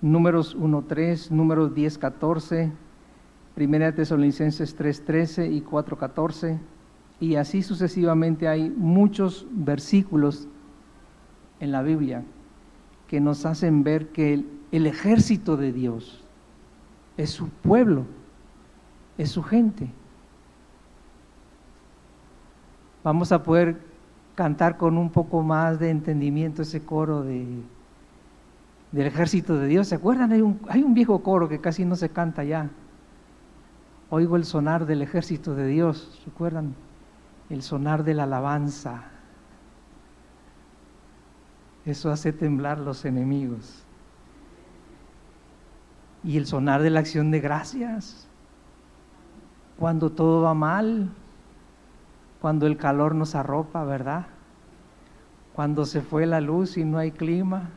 Números 0.00 0.56
1:3, 0.56 1.30
Números 1.30 1.74
10:14, 1.74 2.72
Primera 3.54 3.94
Tesalonicenses 3.94 4.74
3:13 4.74 5.52
y 5.52 5.60
4:14, 5.60 6.58
y 7.20 7.34
así 7.34 7.62
sucesivamente 7.62 8.48
hay 8.48 8.70
muchos 8.70 9.46
versículos 9.50 10.48
en 11.60 11.70
la 11.70 11.82
Biblia 11.82 12.24
que 13.08 13.20
nos 13.20 13.44
hacen 13.44 13.84
ver 13.84 14.08
que 14.08 14.32
el, 14.32 14.48
el 14.70 14.86
ejército 14.86 15.58
de 15.58 15.70
Dios 15.70 16.24
es 17.18 17.28
su 17.28 17.50
pueblo, 17.50 18.06
es 19.18 19.30
su 19.32 19.42
gente. 19.42 19.90
Vamos 23.04 23.32
a 23.32 23.42
poder 23.42 23.91
cantar 24.34 24.76
con 24.76 24.96
un 24.96 25.10
poco 25.10 25.42
más 25.42 25.78
de 25.78 25.90
entendimiento 25.90 26.62
ese 26.62 26.84
coro 26.84 27.22
de, 27.22 27.46
del 28.92 29.06
ejército 29.06 29.56
de 29.56 29.66
Dios. 29.66 29.88
¿Se 29.88 29.94
acuerdan? 29.94 30.32
Hay 30.32 30.40
un, 30.40 30.60
hay 30.68 30.82
un 30.82 30.94
viejo 30.94 31.22
coro 31.22 31.48
que 31.48 31.60
casi 31.60 31.84
no 31.84 31.96
se 31.96 32.08
canta 32.08 32.44
ya. 32.44 32.70
Oigo 34.10 34.36
el 34.36 34.44
sonar 34.44 34.86
del 34.86 35.02
ejército 35.02 35.54
de 35.54 35.66
Dios. 35.66 36.20
¿Se 36.22 36.30
acuerdan? 36.30 36.74
El 37.50 37.62
sonar 37.62 38.04
de 38.04 38.14
la 38.14 38.24
alabanza. 38.24 39.04
Eso 41.84 42.10
hace 42.10 42.32
temblar 42.32 42.78
los 42.78 43.04
enemigos. 43.04 43.82
Y 46.24 46.36
el 46.36 46.46
sonar 46.46 46.82
de 46.82 46.90
la 46.90 47.00
acción 47.00 47.30
de 47.30 47.40
gracias. 47.40 48.28
Cuando 49.78 50.10
todo 50.10 50.42
va 50.42 50.54
mal, 50.54 51.10
cuando 52.42 52.66
el 52.66 52.76
calor 52.76 53.14
nos 53.14 53.36
arropa, 53.36 53.84
¿verdad? 53.84 54.26
Cuando 55.54 55.84
se 55.84 56.00
fue 56.00 56.26
la 56.26 56.40
luz 56.40 56.76
y 56.76 56.84
no 56.84 56.98
hay 56.98 57.12
clima. 57.12 57.70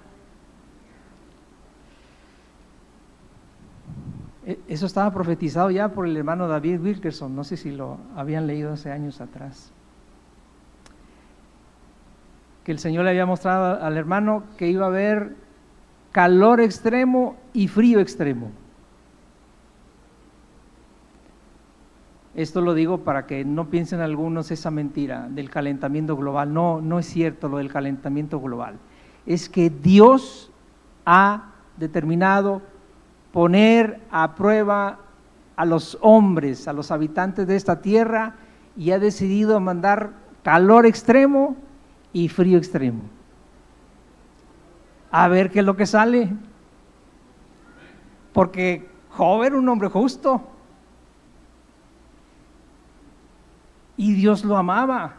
E, 4.43 4.59
eso 4.67 4.87
estaba 4.87 5.13
profetizado 5.13 5.69
ya 5.69 5.89
por 5.89 6.07
el 6.07 6.17
hermano 6.17 6.47
David 6.47 6.81
Wilkerson, 6.81 7.35
no 7.35 7.43
sé 7.43 7.57
si 7.57 7.69
lo 7.69 7.99
habían 8.15 8.47
leído 8.47 8.73
hace 8.73 8.91
años 8.91 9.21
atrás. 9.21 9.71
Que 12.63 12.71
el 12.71 12.79
Señor 12.79 13.03
le 13.03 13.11
había 13.11 13.27
mostrado 13.27 13.83
al 13.83 13.97
hermano 13.97 14.45
que 14.57 14.67
iba 14.67 14.85
a 14.85 14.89
haber 14.89 15.35
calor 16.11 16.59
extremo 16.59 17.35
y 17.53 17.67
frío 17.67 17.99
extremo. 17.99 18.49
Esto 22.35 22.59
lo 22.59 22.73
digo 22.73 22.99
para 22.99 23.25
que 23.25 23.45
no 23.45 23.69
piensen 23.69 24.01
algunos 24.01 24.51
esa 24.51 24.69
mentira 24.69 25.27
del 25.29 25.49
calentamiento 25.49 26.17
global. 26.17 26.53
No, 26.53 26.81
no 26.81 26.99
es 26.99 27.05
cierto 27.05 27.47
lo 27.47 27.57
del 27.57 27.71
calentamiento 27.71 28.41
global. 28.41 28.77
Es 29.25 29.49
que 29.49 29.69
Dios 29.69 30.51
ha 31.05 31.53
determinado 31.77 32.61
poner 33.31 34.01
a 34.11 34.35
prueba 34.35 34.99
a 35.55 35.65
los 35.65 35.97
hombres, 36.01 36.67
a 36.67 36.73
los 36.73 36.91
habitantes 36.91 37.47
de 37.47 37.55
esta 37.55 37.81
tierra 37.81 38.35
y 38.77 38.91
ha 38.91 38.99
decidido 38.99 39.59
mandar 39.59 40.11
calor 40.43 40.85
extremo 40.85 41.55
y 42.11 42.27
frío 42.27 42.57
extremo. 42.57 43.03
A 45.09 45.27
ver 45.29 45.49
qué 45.49 45.59
es 45.59 45.65
lo 45.65 45.77
que 45.77 45.85
sale. 45.85 46.29
Porque 48.33 48.89
Job 49.11 49.43
era 49.43 49.57
un 49.57 49.67
hombre 49.69 49.87
justo. 49.87 50.41
Y 53.97 54.13
Dios 54.25 54.43
lo 54.43 54.57
amaba. 54.57 55.13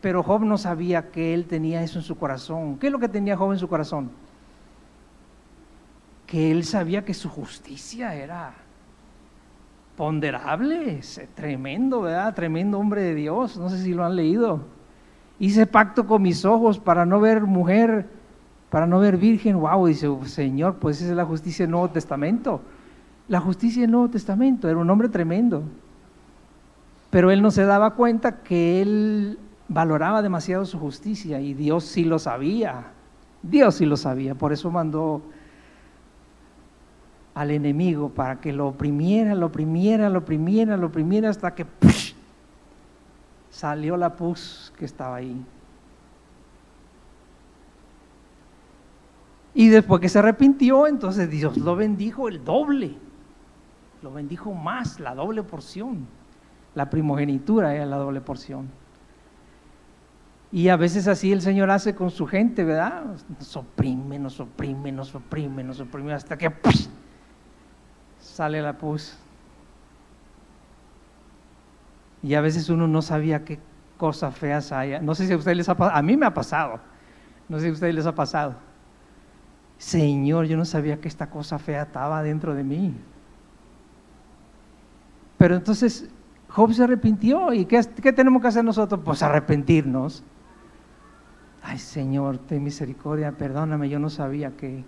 Pero 0.00 0.22
Job 0.22 0.42
no 0.42 0.56
sabía 0.56 1.10
que 1.10 1.34
él 1.34 1.46
tenía 1.46 1.82
eso 1.82 1.98
en 1.98 2.04
su 2.04 2.16
corazón. 2.16 2.78
¿Qué 2.78 2.86
es 2.86 2.92
lo 2.92 3.00
que 3.00 3.08
tenía 3.08 3.36
Job 3.36 3.50
en 3.50 3.58
su 3.58 3.66
corazón? 3.66 4.12
Que 6.28 6.52
él 6.52 6.62
sabía 6.62 7.04
que 7.04 7.12
su 7.12 7.28
justicia 7.28 8.14
era 8.14 8.54
ponderable, 9.96 11.00
tremendo, 11.34 12.02
¿verdad? 12.02 12.36
Tremendo 12.36 12.78
hombre 12.78 13.02
de 13.02 13.16
Dios. 13.16 13.56
No 13.56 13.68
sé 13.68 13.82
si 13.82 13.92
lo 13.92 14.04
han 14.04 14.14
leído. 14.14 14.60
Hice 15.40 15.66
pacto 15.66 16.06
con 16.06 16.22
mis 16.22 16.44
ojos 16.44 16.78
para 16.78 17.04
no 17.04 17.18
ver 17.18 17.42
mujer, 17.42 18.08
para 18.70 18.86
no 18.86 19.00
ver 19.00 19.16
virgen. 19.16 19.58
Wow, 19.58 19.86
dice, 19.88 20.06
Señor, 20.26 20.76
pues 20.76 21.00
esa 21.00 21.10
es 21.10 21.16
la 21.16 21.24
justicia 21.24 21.64
del 21.64 21.72
Nuevo 21.72 21.90
Testamento. 21.90 22.60
La 23.30 23.40
justicia 23.40 23.82
del 23.82 23.92
Nuevo 23.92 24.10
Testamento, 24.10 24.68
era 24.68 24.76
un 24.76 24.90
hombre 24.90 25.08
tremendo. 25.08 25.62
Pero 27.10 27.30
él 27.30 27.42
no 27.42 27.52
se 27.52 27.64
daba 27.64 27.94
cuenta 27.94 28.42
que 28.42 28.82
él 28.82 29.38
valoraba 29.68 30.20
demasiado 30.20 30.64
su 30.66 30.80
justicia 30.80 31.40
y 31.40 31.54
Dios 31.54 31.84
sí 31.84 32.04
lo 32.04 32.18
sabía. 32.18 32.86
Dios 33.40 33.76
sí 33.76 33.86
lo 33.86 33.96
sabía, 33.96 34.34
por 34.34 34.52
eso 34.52 34.68
mandó 34.72 35.22
al 37.32 37.52
enemigo 37.52 38.08
para 38.08 38.40
que 38.40 38.52
lo 38.52 38.66
oprimiera, 38.66 39.36
lo 39.36 39.46
oprimiera, 39.46 40.10
lo 40.10 40.18
oprimiera, 40.18 40.76
lo 40.76 40.88
oprimiera 40.88 41.30
hasta 41.30 41.54
que 41.54 41.64
salió 43.48 43.96
la 43.96 44.16
pus 44.16 44.72
que 44.76 44.86
estaba 44.86 45.14
ahí. 45.14 45.40
Y 49.54 49.68
después 49.68 50.00
que 50.00 50.08
se 50.08 50.18
arrepintió, 50.18 50.88
entonces 50.88 51.30
Dios 51.30 51.56
lo 51.58 51.76
bendijo 51.76 52.26
el 52.26 52.44
doble, 52.44 52.96
lo 54.02 54.12
bendijo 54.12 54.52
más, 54.52 55.00
la 55.00 55.14
doble 55.14 55.42
porción. 55.42 56.06
La 56.74 56.88
primogenitura 56.88 57.74
era 57.74 57.86
la 57.86 57.96
doble 57.96 58.20
porción. 58.20 58.68
Y 60.52 60.68
a 60.68 60.76
veces 60.76 61.06
así 61.06 61.32
el 61.32 61.42
Señor 61.42 61.70
hace 61.70 61.94
con 61.94 62.10
su 62.10 62.26
gente, 62.26 62.64
¿verdad? 62.64 63.04
Nos 63.38 63.56
oprime, 63.56 64.18
nos 64.18 64.40
oprime, 64.40 64.90
nos 64.90 65.14
oprime, 65.14 65.62
nos 65.62 65.80
oprime, 65.80 66.12
hasta 66.12 66.36
que 66.36 66.50
sale 68.18 68.60
la 68.60 68.76
pus. 68.76 69.16
Y 72.22 72.34
a 72.34 72.40
veces 72.40 72.68
uno 72.68 72.88
no 72.88 73.00
sabía 73.00 73.44
qué 73.44 73.60
cosas 73.96 74.36
feas 74.36 74.72
hay. 74.72 74.98
No 75.00 75.14
sé 75.14 75.26
si 75.26 75.32
a 75.32 75.36
ustedes 75.36 75.56
les 75.56 75.68
ha 75.68 75.76
pasado, 75.76 75.96
a 75.96 76.02
mí 76.02 76.16
me 76.16 76.26
ha 76.26 76.34
pasado. 76.34 76.80
No 77.48 77.58
sé 77.58 77.64
si 77.64 77.70
a 77.70 77.72
ustedes 77.72 77.94
les 77.94 78.06
ha 78.06 78.14
pasado. 78.14 78.56
Señor, 79.78 80.46
yo 80.46 80.56
no 80.56 80.64
sabía 80.64 81.00
que 81.00 81.08
esta 81.08 81.30
cosa 81.30 81.58
fea 81.58 81.82
estaba 81.82 82.22
dentro 82.22 82.54
de 82.54 82.64
mí. 82.64 82.94
Pero 85.40 85.56
entonces 85.56 86.08
Job 86.48 86.72
se 86.72 86.84
arrepintió. 86.84 87.52
¿Y 87.52 87.64
qué, 87.64 87.80
qué 88.00 88.12
tenemos 88.12 88.40
que 88.40 88.48
hacer 88.48 88.62
nosotros? 88.62 89.00
Pues 89.02 89.24
arrepentirnos 89.24 90.22
ay 91.62 91.78
Señor, 91.78 92.38
ten 92.38 92.62
misericordia, 92.62 93.32
perdóname, 93.32 93.88
yo 93.88 93.98
no 93.98 94.10
sabía 94.10 94.56
que, 94.56 94.84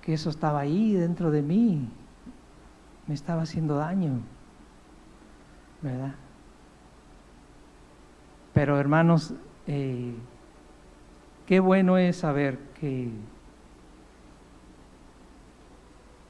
que 0.00 0.14
eso 0.14 0.30
estaba 0.30 0.60
ahí 0.60 0.94
dentro 0.94 1.30
de 1.30 1.42
mí, 1.42 1.88
me 3.06 3.14
estaba 3.14 3.42
haciendo 3.42 3.76
daño, 3.76 4.20
¿verdad? 5.82 6.14
Pero 8.52 8.78
hermanos, 8.78 9.34
eh, 9.66 10.14
qué 11.46 11.60
bueno 11.60 11.98
es 11.98 12.16
saber 12.16 12.58
que 12.80 13.10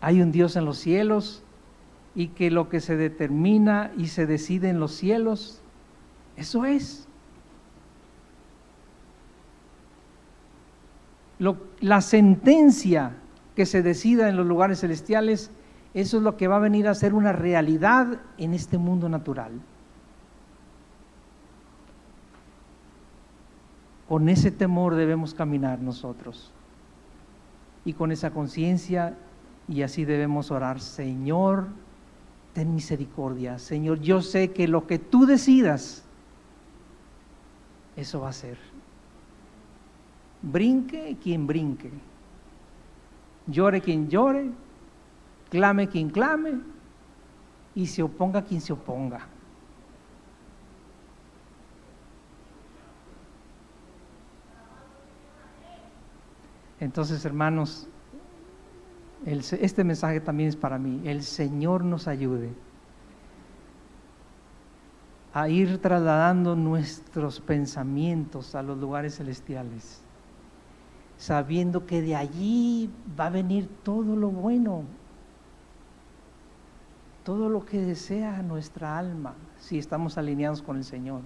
hay 0.00 0.20
un 0.20 0.32
Dios 0.32 0.56
en 0.56 0.64
los 0.64 0.78
cielos 0.78 1.42
y 2.16 2.28
que 2.28 2.50
lo 2.50 2.70
que 2.70 2.80
se 2.80 2.96
determina 2.96 3.92
y 3.96 4.06
se 4.08 4.26
decide 4.26 4.70
en 4.70 4.80
los 4.80 4.92
cielos, 4.92 5.60
eso 6.36 6.64
es. 6.64 7.06
la 11.80 12.00
sentencia 12.00 13.12
que 13.54 13.66
se 13.66 13.82
decida 13.82 14.30
en 14.30 14.36
los 14.36 14.46
lugares 14.46 14.80
celestiales, 14.80 15.50
eso 15.92 16.16
es 16.16 16.22
lo 16.22 16.38
que 16.38 16.48
va 16.48 16.56
a 16.56 16.60
venir 16.60 16.88
a 16.88 16.94
ser 16.94 17.12
una 17.12 17.32
realidad 17.32 18.20
en 18.38 18.54
este 18.54 18.78
mundo 18.78 19.10
natural. 19.10 19.52
Con 24.08 24.30
ese 24.30 24.50
temor 24.50 24.94
debemos 24.94 25.34
caminar 25.34 25.80
nosotros 25.80 26.50
y 27.84 27.92
con 27.92 28.12
esa 28.12 28.30
conciencia 28.30 29.14
y 29.68 29.82
así 29.82 30.06
debemos 30.06 30.50
orar, 30.50 30.80
Señor, 30.80 31.66
ten 32.56 32.74
misericordia, 32.74 33.58
Señor, 33.58 34.00
yo 34.00 34.22
sé 34.22 34.50
que 34.54 34.66
lo 34.66 34.86
que 34.86 34.98
tú 34.98 35.26
decidas, 35.26 36.02
eso 37.94 38.20
va 38.22 38.30
a 38.30 38.32
ser. 38.32 38.56
Brinque 40.40 41.18
quien 41.22 41.46
brinque, 41.46 41.90
llore 43.46 43.82
quien 43.82 44.08
llore, 44.08 44.50
clame 45.50 45.86
quien 45.88 46.08
clame 46.08 46.54
y 47.74 47.88
se 47.88 48.02
oponga 48.02 48.40
quien 48.40 48.62
se 48.62 48.72
oponga. 48.72 49.26
Entonces, 56.80 57.22
hermanos, 57.26 57.86
este 59.26 59.84
mensaje 59.84 60.20
también 60.20 60.48
es 60.48 60.56
para 60.56 60.78
mí. 60.78 61.02
El 61.04 61.22
Señor 61.22 61.84
nos 61.84 62.08
ayude 62.08 62.54
a 65.34 65.48
ir 65.48 65.78
trasladando 65.78 66.56
nuestros 66.56 67.40
pensamientos 67.40 68.54
a 68.54 68.62
los 68.62 68.78
lugares 68.78 69.16
celestiales 69.16 70.06
sabiendo 71.16 71.86
que 71.86 72.02
de 72.02 72.16
allí 72.16 72.90
va 73.18 73.26
a 73.26 73.30
venir 73.30 73.68
todo 73.82 74.16
lo 74.16 74.30
bueno, 74.30 74.84
todo 77.24 77.48
lo 77.48 77.64
que 77.64 77.80
desea 77.80 78.42
nuestra 78.42 78.98
alma, 78.98 79.34
si 79.58 79.78
estamos 79.78 80.18
alineados 80.18 80.62
con 80.62 80.76
el 80.76 80.84
Señor. 80.84 81.22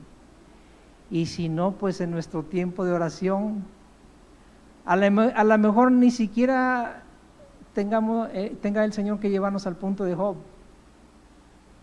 Y 1.11 1.27
si 1.27 1.49
no, 1.49 1.73
pues 1.73 2.01
en 2.01 2.13
nuestro 2.13 2.45
tiempo 2.45 2.85
de 2.85 2.93
oración, 2.93 3.65
a 4.85 4.97
lo 4.97 5.59
mejor 5.59 5.93
ni 5.93 6.11
siquiera 6.11 7.03
tengamos, 7.75 8.29
eh, 8.33 8.57
tenga 8.61 8.85
el 8.85 8.93
Señor 8.93 9.21
que 9.21 9.31
llevarnos 9.31 9.67
al 9.67 9.77
punto 9.77 10.05
de 10.05 10.15
Job, 10.15 10.37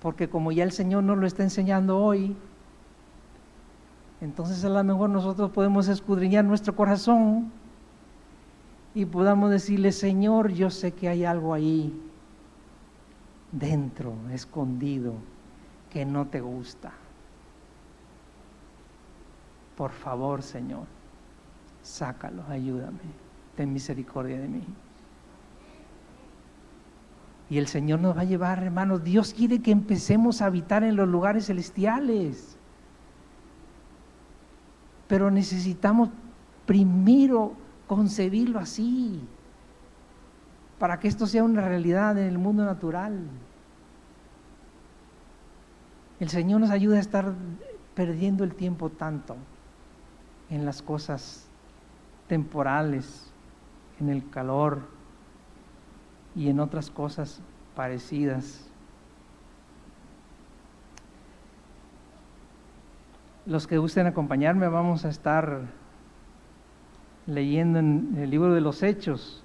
porque 0.02 0.30
como 0.30 0.52
ya 0.52 0.63
el 0.63 0.71
Señor 0.71 1.04
nos 1.04 1.17
lo 1.17 1.28
está 1.28 1.43
enseñando 1.43 1.97
hoy, 2.00 2.36
entonces 4.21 4.63
a 4.65 4.69
lo 4.69 4.84
mejor 4.84 5.10
nosotros 5.10 5.52
podemos 5.52 5.88
escudriñar 5.88 6.43
nuestro 6.43 6.76
corazón 6.76 7.52
y 8.95 9.06
podamos 9.06 9.52
decirle, 9.52 9.91
Señor, 9.91 10.52
yo 10.52 10.69
sé 10.69 10.91
que 10.91 11.08
hay 11.08 11.23
algo 11.23 11.54
ahí 11.54 11.93
dentro, 13.52 14.15
escondido, 14.32 15.13
que 15.91 16.06
no 16.06 16.28
te 16.28 16.41
gusta. 16.41 16.91
Por 19.76 19.91
favor, 19.91 20.41
Señor, 20.41 20.86
sácalo, 21.84 22.43
ayúdame, 22.50 22.97
ten 23.56 23.71
misericordia 23.71 24.39
de 24.39 24.47
mí. 24.47 24.63
Y 27.49 27.57
el 27.57 27.67
Señor 27.67 27.99
nos 27.99 28.17
va 28.17 28.21
a 28.21 28.25
llevar, 28.25 28.62
hermanos, 28.62 29.03
Dios 29.03 29.33
quiere 29.33 29.62
que 29.62 29.71
empecemos 29.71 30.41
a 30.41 30.47
habitar 30.47 30.83
en 30.83 30.95
los 30.95 31.07
lugares 31.07 31.45
celestiales. 31.45 32.57
Pero 35.07 35.31
necesitamos 35.31 36.10
primero 36.65 37.53
concebirlo 37.88 38.60
así, 38.60 39.21
para 40.77 40.99
que 40.99 41.07
esto 41.07 41.25
sea 41.25 41.43
una 41.43 41.62
realidad 41.62 42.17
en 42.17 42.27
el 42.27 42.38
mundo 42.38 42.65
natural. 42.65 43.17
El 46.19 46.29
Señor 46.29 46.60
nos 46.60 46.69
ayuda 46.69 46.97
a 46.97 46.99
estar 46.99 47.33
perdiendo 47.95 48.43
el 48.43 48.53
tiempo 48.55 48.89
tanto 48.89 49.38
en 50.49 50.65
las 50.65 50.81
cosas 50.81 51.47
temporales, 52.27 53.31
en 53.99 54.10
el 54.10 54.29
calor 54.29 54.96
y 56.38 56.50
en 56.50 56.60
otras 56.60 56.91
cosas 56.91 57.41
parecidas. 57.76 58.69
Los 63.47 63.65
que 63.65 63.80
gusten 63.80 64.06
acompañarme 64.06 64.67
vamos 64.67 65.04
a 65.04 65.10
estar 65.10 65.62
leyendo 67.26 67.80
en 67.80 68.15
el 68.19 68.30
libro 68.30 68.54
de 68.54 68.62
los 68.62 68.84
Hechos. 68.84 69.43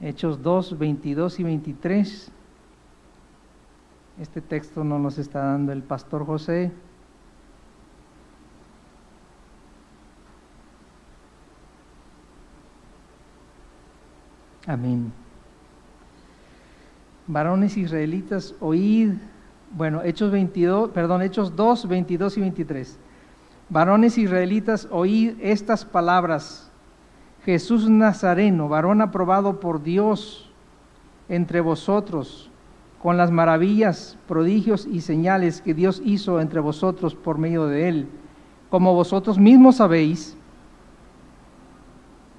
Hechos 0.00 0.40
2, 0.42 0.78
22 0.78 1.40
y 1.40 1.42
23. 1.42 2.32
Este 4.20 4.40
texto 4.40 4.84
no 4.84 5.00
nos 5.00 5.18
está 5.18 5.40
dando 5.40 5.72
el 5.72 5.82
pastor 5.82 6.24
José. 6.24 6.72
Amén. 14.68 15.10
Varones 17.26 17.78
israelitas, 17.78 18.54
oíd, 18.60 19.12
bueno, 19.72 20.02
Hechos 20.02 20.30
22, 20.30 20.90
perdón, 20.90 21.22
Hechos 21.22 21.56
2, 21.56 21.88
22 21.88 22.36
y 22.36 22.40
23. 22.42 22.98
Varones 23.70 24.18
israelitas, 24.18 24.86
oíd 24.90 25.36
estas 25.40 25.86
palabras. 25.86 26.70
Jesús 27.46 27.88
Nazareno, 27.88 28.68
varón 28.68 29.00
aprobado 29.00 29.58
por 29.58 29.82
Dios 29.82 30.50
entre 31.30 31.62
vosotros, 31.62 32.50
con 33.02 33.16
las 33.16 33.30
maravillas, 33.30 34.18
prodigios 34.28 34.86
y 34.86 35.00
señales 35.00 35.62
que 35.62 35.72
Dios 35.72 36.02
hizo 36.04 36.42
entre 36.42 36.60
vosotros 36.60 37.14
por 37.14 37.38
medio 37.38 37.66
de 37.68 37.88
él, 37.88 38.08
como 38.68 38.94
vosotros 38.94 39.38
mismos 39.38 39.76
sabéis, 39.76 40.36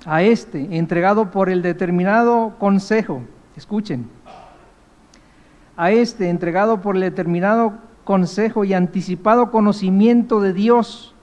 a 0.06 0.22
este, 0.22 0.78
entregado 0.78 1.32
por 1.32 1.50
el 1.50 1.62
determinado 1.62 2.56
consejo, 2.58 3.22
escuchen, 3.56 4.10
a 5.76 5.92
este, 5.92 6.30
entregado 6.30 6.82
por 6.82 6.96
el 6.96 7.02
determinado 7.02 7.74
consejo 8.04 8.66
y 8.66 8.74
anticipado 8.74 9.52
conocimiento 9.52 10.42
de 10.42 10.54
Dios, 10.54 11.14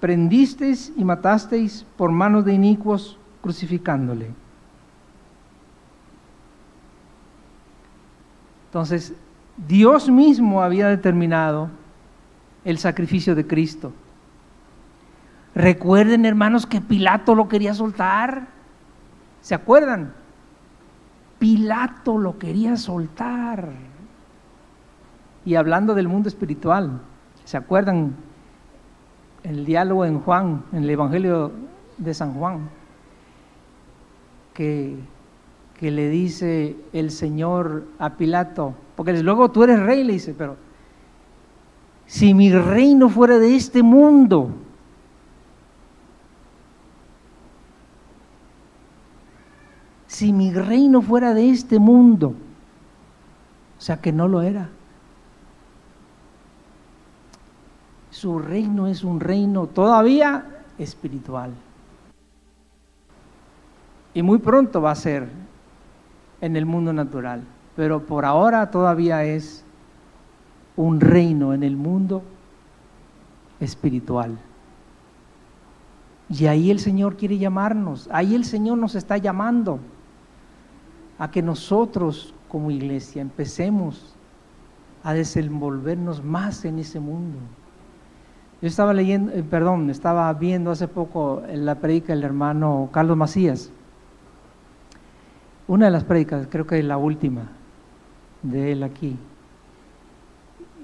prendisteis 0.00 0.92
y 0.96 1.04
matasteis 1.04 1.86
por 1.96 2.10
manos 2.10 2.44
de 2.44 2.52
inicuos, 2.52 3.18
crucificándole. 3.40 4.30
Entonces, 8.66 9.14
Dios 9.56 10.10
mismo 10.10 10.62
había 10.62 10.88
determinado 10.88 11.70
el 12.64 12.78
sacrificio 12.78 13.34
de 13.34 13.46
Cristo. 13.46 13.92
Recuerden, 15.54 16.24
hermanos, 16.24 16.66
que 16.66 16.80
Pilato 16.80 17.34
lo 17.34 17.48
quería 17.48 17.74
soltar. 17.74 18.48
¿Se 19.40 19.54
acuerdan? 19.54 20.12
Pilato 21.38 22.18
lo 22.18 22.38
quería 22.38 22.76
soltar. 22.76 23.70
Y 25.44 25.54
hablando 25.54 25.94
del 25.94 26.08
mundo 26.08 26.28
espiritual, 26.28 27.00
¿se 27.44 27.56
acuerdan 27.56 28.16
el 29.44 29.64
diálogo 29.64 30.04
en 30.06 30.20
Juan, 30.20 30.64
en 30.72 30.84
el 30.84 30.90
Evangelio 30.90 31.52
de 31.98 32.14
San 32.14 32.32
Juan, 32.34 32.70
que, 34.54 34.96
que 35.78 35.90
le 35.90 36.08
dice 36.08 36.76
el 36.92 37.10
Señor 37.10 37.84
a 37.98 38.16
Pilato, 38.16 38.74
porque 38.96 39.12
luego 39.22 39.50
tú 39.50 39.62
eres 39.62 39.80
rey, 39.80 40.02
le 40.02 40.14
dice, 40.14 40.34
pero 40.36 40.56
si 42.06 42.32
mi 42.32 42.50
reino 42.50 43.08
fuera 43.08 43.38
de 43.38 43.54
este 43.54 43.82
mundo, 43.82 44.50
si 50.14 50.32
mi 50.32 50.52
reino 50.52 51.02
fuera 51.02 51.34
de 51.34 51.50
este 51.50 51.78
mundo, 51.78 52.34
o 53.78 53.80
sea 53.80 54.00
que 54.00 54.12
no 54.12 54.28
lo 54.28 54.42
era. 54.42 54.68
su 58.14 58.38
reino 58.38 58.86
es 58.86 59.02
un 59.02 59.18
reino 59.18 59.66
todavía 59.66 60.46
espiritual. 60.78 61.50
Y 64.14 64.22
muy 64.22 64.38
pronto 64.38 64.80
va 64.80 64.92
a 64.92 64.94
ser 64.94 65.28
en 66.40 66.54
el 66.54 66.64
mundo 66.64 66.92
natural, 66.92 67.42
pero 67.74 68.06
por 68.06 68.24
ahora 68.24 68.70
todavía 68.70 69.24
es 69.24 69.64
un 70.76 71.00
reino 71.00 71.52
en 71.52 71.64
el 71.64 71.76
mundo 71.76 72.22
espiritual. 73.58 74.38
Y 76.30 76.46
ahí 76.46 76.70
el 76.70 76.78
Señor 76.78 77.16
quiere 77.16 77.36
llamarnos, 77.36 78.08
ahí 78.12 78.36
el 78.36 78.44
Señor 78.44 78.78
nos 78.78 78.94
está 78.94 79.18
llamando 79.18 79.80
a 81.18 81.30
que 81.30 81.42
nosotros 81.42 82.34
como 82.48 82.70
iglesia 82.70 83.22
empecemos 83.22 84.14
a 85.02 85.12
desenvolvernos 85.14 86.24
más 86.24 86.64
en 86.64 86.78
ese 86.78 87.00
mundo. 87.00 87.38
Yo 88.62 88.68
estaba 88.68 88.94
leyendo, 88.94 89.32
eh, 89.32 89.42
perdón, 89.42 89.90
estaba 89.90 90.32
viendo 90.32 90.70
hace 90.70 90.88
poco 90.88 91.42
la 91.52 91.74
predica 91.76 92.14
del 92.14 92.24
hermano 92.24 92.88
Carlos 92.92 93.16
Macías. 93.16 93.70
Una 95.66 95.86
de 95.86 95.90
las 95.90 96.04
predicas, 96.04 96.46
creo 96.50 96.66
que 96.66 96.82
la 96.82 96.96
última 96.96 97.48
de 98.42 98.72
él 98.72 98.82
aquí. 98.82 99.18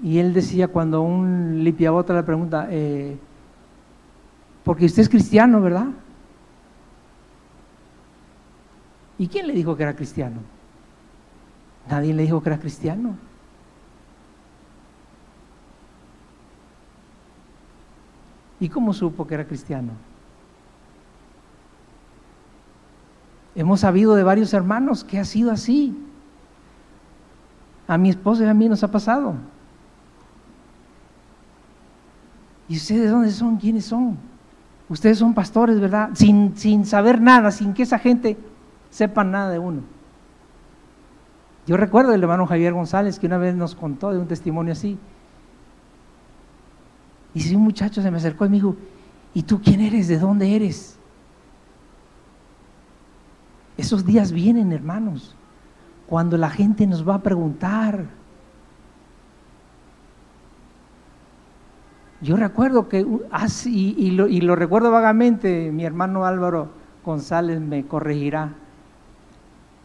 Y 0.03 0.17
él 0.17 0.33
decía 0.33 0.67
cuando 0.67 1.01
un 1.01 1.63
lipiabota 1.63 2.13
le 2.13 2.23
pregunta, 2.23 2.67
eh, 2.69 3.17
porque 4.63 4.85
usted 4.85 5.03
es 5.03 5.09
cristiano, 5.09 5.61
¿verdad? 5.61 5.87
¿Y 9.21 9.27
quién 9.27 9.45
le 9.45 9.53
dijo 9.53 9.77
que 9.77 9.83
era 9.83 9.95
cristiano? 9.95 10.37
Nadie 11.87 12.11
le 12.11 12.23
dijo 12.23 12.41
que 12.41 12.49
era 12.49 12.57
cristiano. 12.57 13.15
¿Y 18.59 18.67
cómo 18.67 18.93
supo 18.93 19.27
que 19.27 19.35
era 19.35 19.45
cristiano? 19.45 19.91
Hemos 23.53 23.81
sabido 23.81 24.15
de 24.15 24.23
varios 24.23 24.55
hermanos 24.55 25.03
que 25.03 25.19
ha 25.19 25.23
sido 25.23 25.51
así. 25.51 25.95
A 27.87 27.99
mi 27.99 28.09
esposa 28.09 28.45
y 28.45 28.47
a 28.47 28.55
mí 28.55 28.67
nos 28.67 28.83
ha 28.83 28.89
pasado. 28.89 29.35
¿Y 32.67 32.75
ustedes 32.75 33.11
dónde 33.11 33.29
son? 33.29 33.57
¿Quiénes 33.57 33.85
son? 33.85 34.17
Ustedes 34.89 35.19
son 35.19 35.35
pastores, 35.35 35.79
¿verdad? 35.79 36.09
Sin, 36.15 36.57
sin 36.57 36.87
saber 36.87 37.21
nada, 37.21 37.51
sin 37.51 37.75
que 37.75 37.83
esa 37.83 37.99
gente 37.99 38.49
sepa 38.91 39.23
nada 39.23 39.49
de 39.49 39.57
uno. 39.57 39.81
Yo 41.65 41.77
recuerdo 41.77 42.13
el 42.13 42.21
hermano 42.21 42.45
Javier 42.45 42.73
González 42.73 43.17
que 43.17 43.27
una 43.27 43.37
vez 43.37 43.55
nos 43.55 43.73
contó 43.73 44.11
de 44.11 44.19
un 44.19 44.27
testimonio 44.27 44.73
así. 44.73 44.99
Y 47.33 47.39
si 47.41 47.55
un 47.55 47.63
muchacho 47.63 48.01
se 48.01 48.11
me 48.11 48.17
acercó 48.17 48.45
y 48.45 48.49
me 48.49 48.55
dijo, 48.57 48.75
¿y 49.33 49.43
tú 49.43 49.61
quién 49.61 49.81
eres? 49.81 50.07
¿De 50.07 50.19
dónde 50.19 50.55
eres? 50.55 50.99
Esos 53.77 54.05
días 54.05 54.31
vienen, 54.31 54.71
hermanos, 54.73 55.35
cuando 56.07 56.37
la 56.37 56.49
gente 56.49 56.85
nos 56.85 57.07
va 57.07 57.15
a 57.15 57.23
preguntar. 57.23 58.05
Yo 62.21 62.35
recuerdo 62.35 62.89
que, 62.89 63.05
y, 63.65 64.11
lo, 64.11 64.27
y 64.27 64.41
lo 64.41 64.55
recuerdo 64.55 64.91
vagamente, 64.91 65.71
mi 65.71 65.85
hermano 65.85 66.25
Álvaro 66.25 66.69
González 67.03 67.59
me 67.59 67.87
corregirá, 67.87 68.53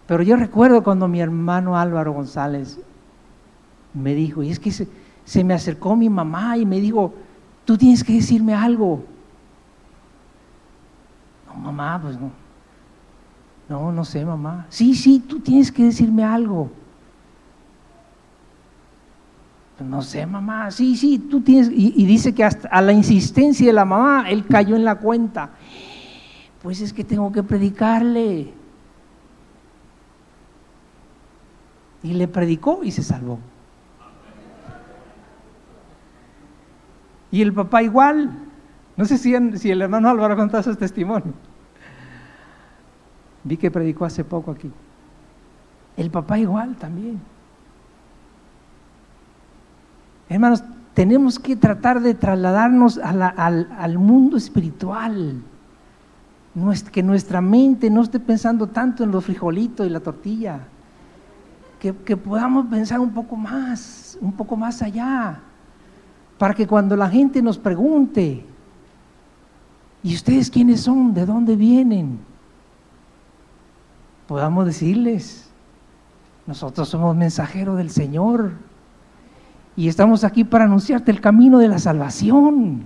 pero 0.06 0.22
yo 0.22 0.36
recuerdo 0.36 0.82
cuando 0.82 1.08
mi 1.08 1.20
hermano 1.20 1.76
Álvaro 1.76 2.12
González 2.12 2.78
me 3.92 4.14
dijo, 4.14 4.42
y 4.42 4.50
es 4.50 4.60
que 4.60 4.70
se, 4.70 5.44
me 5.44 5.54
acercó 5.54 5.96
mi 5.96 6.08
mamá 6.08 6.56
y 6.56 6.64
me 6.64 6.80
dijo, 6.80 7.14
tú 7.64 7.76
tienes 7.76 8.04
que 8.04 8.12
decirme 8.12 8.54
algo. 8.54 9.04
No, 11.46 11.54
mamá, 11.54 12.00
pues 12.00 12.18
no. 12.20 12.30
No, 13.68 13.90
no 13.90 14.04
sé, 14.04 14.24
mamá. 14.24 14.66
Sí, 14.68 14.94
sí, 14.94 15.18
tú 15.18 15.40
tienes 15.40 15.72
que 15.72 15.84
decirme 15.84 16.22
algo. 16.22 16.70
Pues 19.76 19.90
no 19.90 20.02
sé, 20.02 20.24
mamá. 20.24 20.70
Sí, 20.70 20.96
sí, 20.96 21.18
tú 21.18 21.40
tienes. 21.40 21.68
Y, 21.70 21.92
y, 21.96 22.06
dice 22.06 22.32
que 22.32 22.44
hasta 22.44 22.68
a 22.68 22.80
la 22.80 22.92
insistencia 22.92 23.66
de 23.66 23.72
la 23.72 23.84
mamá, 23.84 24.30
él 24.30 24.46
cayó 24.46 24.76
en 24.76 24.84
la 24.84 24.94
cuenta. 24.94 25.50
Pues 26.62 26.80
es 26.80 26.92
que 26.92 27.02
tengo 27.02 27.32
que 27.32 27.42
predicarle. 27.42 28.54
Y 32.06 32.14
le 32.14 32.28
predicó 32.28 32.84
y 32.84 32.92
se 32.92 33.02
salvó. 33.02 33.40
Y 37.32 37.42
el 37.42 37.52
papá 37.52 37.82
igual. 37.82 38.30
No 38.96 39.04
sé 39.04 39.18
si, 39.18 39.34
el 39.34 39.82
hermano 39.82 40.08
Álvaro 40.08 40.36
contó 40.36 40.62
su 40.62 40.76
testimonio. 40.76 41.32
Vi 43.42 43.56
que 43.56 43.72
predicó 43.72 44.04
hace 44.04 44.22
poco 44.22 44.52
aquí. 44.52 44.70
El 45.96 46.10
papá 46.12 46.38
igual 46.38 46.76
también. 46.76 47.20
Hermanos, 50.28 50.62
tenemos 50.94 51.40
que 51.40 51.56
tratar 51.56 52.00
de 52.00 52.14
trasladarnos 52.14 52.98
al, 52.98 53.20
al, 53.20 53.98
mundo 53.98 54.36
espiritual. 54.36 55.42
que 56.92 57.02
nuestra 57.02 57.40
mente 57.40 57.90
no 57.90 58.02
esté 58.02 58.20
pensando 58.20 58.68
tanto 58.68 59.02
en 59.02 59.10
los 59.10 59.24
frijolitos 59.24 59.84
y 59.84 59.90
la 59.90 60.00
tortilla. 60.00 60.60
Que, 61.80 61.92
podamos 62.16 62.66
pensar 62.66 62.98
un 62.98 63.12
poco 63.12 63.36
más, 63.36 64.18
un 64.20 64.32
poco 64.32 64.56
más 64.56 64.82
allá 64.82 65.40
para 66.38 66.52
que 66.52 66.66
cuando 66.66 66.96
la 66.96 67.08
gente 67.08 67.40
nos 67.40 67.58
pregunte, 67.58 68.44
¿y 70.02 70.14
ustedes 70.14 70.50
quiénes 70.50 70.80
son? 70.80 71.14
¿De 71.14 71.24
dónde 71.24 71.54
vienen? 71.54 72.18
podamos 74.26 74.66
decirles, 74.66 75.48
nosotros 76.46 76.88
somos 76.88 77.16
mensajeros 77.16 77.76
del 77.76 77.90
Señor 77.90 78.52
y 79.76 79.88
estamos 79.88 80.24
aquí 80.24 80.44
para 80.44 80.64
anunciarte 80.64 81.10
el 81.10 81.20
camino 81.20 81.58
de 81.58 81.68
la 81.68 81.78
salvación. 81.78 82.84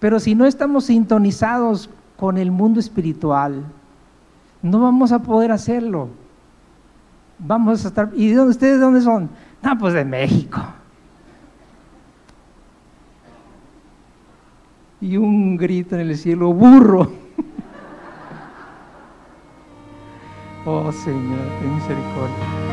Pero 0.00 0.20
si 0.20 0.34
no 0.34 0.46
estamos 0.46 0.84
sintonizados 0.84 1.90
con 2.16 2.38
el 2.38 2.50
mundo 2.50 2.80
espiritual, 2.80 3.64
no 4.62 4.80
vamos 4.80 5.12
a 5.12 5.20
poder 5.20 5.52
hacerlo. 5.52 6.08
Vamos 7.38 7.84
a 7.84 7.88
estar... 7.88 8.10
¿Y 8.14 8.36
ustedes 8.36 8.74
de 8.74 8.80
dónde 8.80 9.00
son? 9.00 9.30
Ah, 9.62 9.76
pues 9.78 9.94
de 9.94 10.04
México. 10.04 10.60
Y 15.00 15.16
un 15.16 15.56
grito 15.56 15.94
en 15.94 16.02
el 16.02 16.16
cielo, 16.16 16.52
burro. 16.52 17.02
oh 20.64 20.90
Señor, 20.90 21.38
ten 21.60 21.74
misericordia. 21.76 22.67